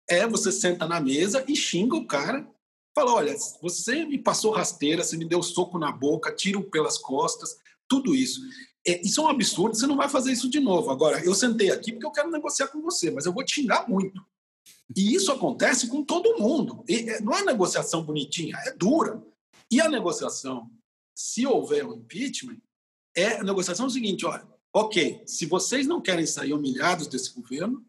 [0.08, 2.48] É você senta na mesa e xinga o cara
[2.96, 7.58] Fala, olha, você me passou rasteira, você me deu soco na boca, tiro pelas costas,
[7.90, 8.40] tudo isso.
[8.88, 10.90] É, isso é um absurdo, você não vai fazer isso de novo.
[10.90, 13.90] Agora, eu sentei aqui porque eu quero negociar com você, mas eu vou te xingar
[13.90, 14.26] muito.
[14.94, 16.84] E isso acontece com todo mundo.
[16.88, 19.24] E, é, não é negociação bonitinha, é dura.
[19.72, 20.70] E a negociação,
[21.16, 22.62] se houver um impeachment,
[23.16, 27.34] é a negociação é o seguinte, olha, ok, se vocês não querem sair humilhados desse
[27.34, 27.86] governo,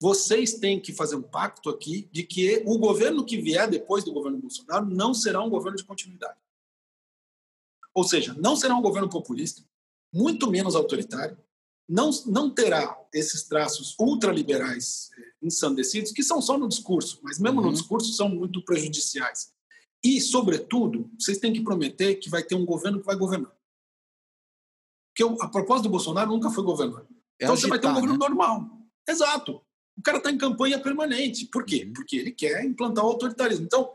[0.00, 4.12] vocês têm que fazer um pacto aqui de que o governo que vier depois do
[4.12, 6.38] governo Bolsonaro não será um governo de continuidade.
[7.94, 9.62] Ou seja, não será um governo populista,
[10.12, 11.38] muito menos autoritário,
[11.88, 17.60] não, não terá esses traços ultraliberais eh, ensandecidos, que são só no discurso, mas mesmo
[17.60, 17.66] uhum.
[17.66, 19.52] no discurso são muito prejudiciais.
[20.02, 23.54] E, sobretudo, vocês têm que prometer que vai ter um governo que vai governar.
[25.16, 27.02] Porque a proposta do Bolsonaro nunca foi governar.
[27.40, 28.28] É então agitar, você vai ter um governo né?
[28.28, 28.70] normal.
[29.08, 29.64] Exato
[29.96, 31.46] o cara está em campanha permanente.
[31.46, 31.84] Por quê?
[31.86, 31.92] Uhum.
[31.92, 33.64] Porque ele quer implantar o autoritarismo.
[33.64, 33.90] Então,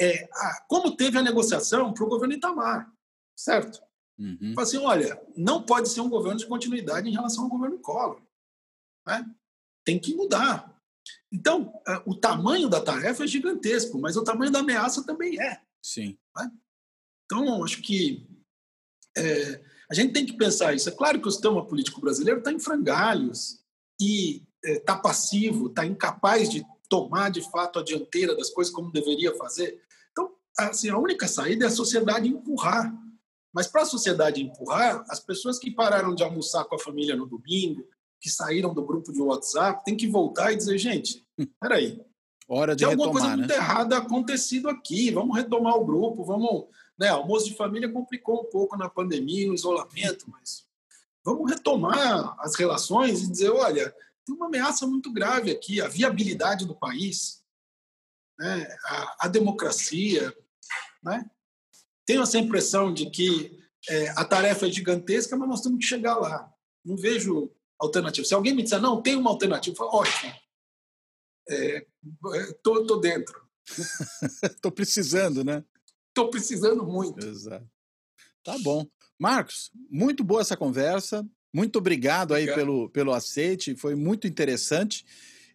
[0.00, 2.90] é, a, como teve a negociação para o governo Itamar,
[3.36, 3.80] certo?
[4.18, 4.52] Uhum.
[4.54, 8.22] Fala assim, olha, não pode ser um governo de continuidade em relação ao governo Collor.
[9.06, 9.28] Né?
[9.84, 10.74] Tem que mudar.
[11.32, 11.72] Então,
[12.06, 15.60] o tamanho da tarefa é gigantesco, mas o tamanho da ameaça também é.
[15.82, 16.16] Sim.
[16.36, 16.50] Né?
[17.24, 18.26] Então, acho que
[19.16, 20.88] é, a gente tem que pensar isso.
[20.88, 23.60] É claro que o sistema político brasileiro está em frangalhos
[24.00, 28.92] e está é, passivo, está incapaz de tomar de fato a dianteira das coisas como
[28.92, 29.82] deveria fazer.
[30.12, 32.94] Então, assim, a única saída é a sociedade empurrar
[33.54, 37.26] Mas para a sociedade empurrar, as pessoas que pararam de almoçar com a família no
[37.26, 37.86] domingo,
[38.20, 41.24] que saíram do grupo de WhatsApp, tem que voltar e dizer, gente,
[41.60, 42.00] peraí,
[42.48, 43.56] Hora de Tem alguma retomar, coisa muito né?
[43.56, 45.10] errada acontecido aqui.
[45.10, 46.66] Vamos retomar o grupo, vamos.
[46.96, 50.64] Né, almoço de família complicou um pouco na pandemia, o isolamento, mas
[51.24, 53.92] vamos retomar as relações e dizer: olha,
[54.24, 57.42] tem uma ameaça muito grave aqui, a viabilidade do país,
[58.38, 60.32] né, a, a democracia.
[61.02, 61.28] Né?
[62.06, 66.16] Tenho essa impressão de que é, a tarefa é gigantesca, mas nós temos que chegar
[66.16, 66.52] lá.
[66.84, 68.26] Não vejo alternativa.
[68.26, 70.32] Se alguém me disser, não, tem uma alternativa, eu falo, ótimo
[71.48, 71.86] é,
[72.62, 73.42] tô, tô dentro.
[74.60, 75.64] tô precisando, né?
[76.12, 77.24] Tô precisando muito.
[77.24, 77.66] Exato.
[78.42, 78.86] Tá bom.
[79.18, 81.26] Marcos, muito boa essa conversa.
[81.52, 85.04] Muito obrigado aí pelo, pelo aceite, foi muito interessante.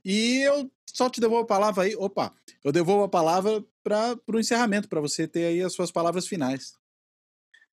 [0.04, 1.96] E eu só te devolvo a palavra aí.
[1.96, 2.34] Opa,
[2.64, 3.64] eu devolvo a palavra
[4.26, 6.74] para o encerramento, para você ter aí as suas palavras finais.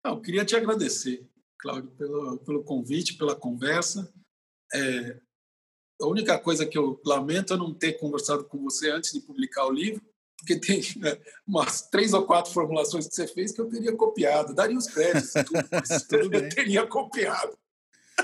[0.05, 1.27] Não, queria te agradecer,
[1.59, 4.13] Cláudio, pelo, pelo convite, pela conversa.
[4.73, 5.21] É,
[6.01, 9.67] a única coisa que eu lamento é não ter conversado com você antes de publicar
[9.67, 10.03] o livro,
[10.39, 14.55] porque tem né, umas três ou quatro formulações que você fez que eu teria copiado.
[14.55, 17.57] Daria os créditos tudo, mas tudo eu teria copiado.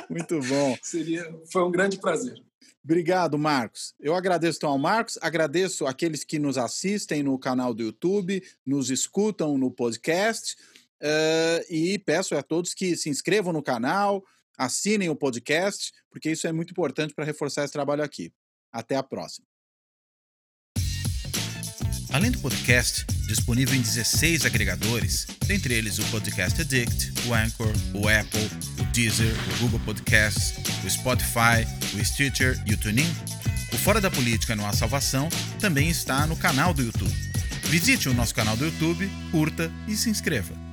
[0.09, 0.77] Muito bom.
[0.83, 2.43] Seria, foi um grande prazer.
[2.85, 3.95] Obrigado, Marcos.
[4.01, 8.91] Eu agradeço então ao Marcos, agradeço aqueles que nos assistem no canal do YouTube, nos
[8.91, 10.57] escutam no podcast
[11.01, 14.25] uh, e peço a todos que se inscrevam no canal,
[14.57, 18.33] assinem o podcast, porque isso é muito importante para reforçar esse trabalho aqui.
[18.73, 19.52] Até a próxima.
[22.13, 28.07] Além do podcast, disponível em 16 agregadores, dentre eles o Podcast Addict, o Anchor, o
[28.07, 30.53] Apple, o Deezer, o Google Podcasts,
[30.85, 33.11] o Spotify, o Stitcher e o TuneIn,
[33.73, 37.15] o Fora da Política Não Há Salvação também está no canal do YouTube.
[37.65, 40.72] Visite o nosso canal do YouTube, curta e se inscreva.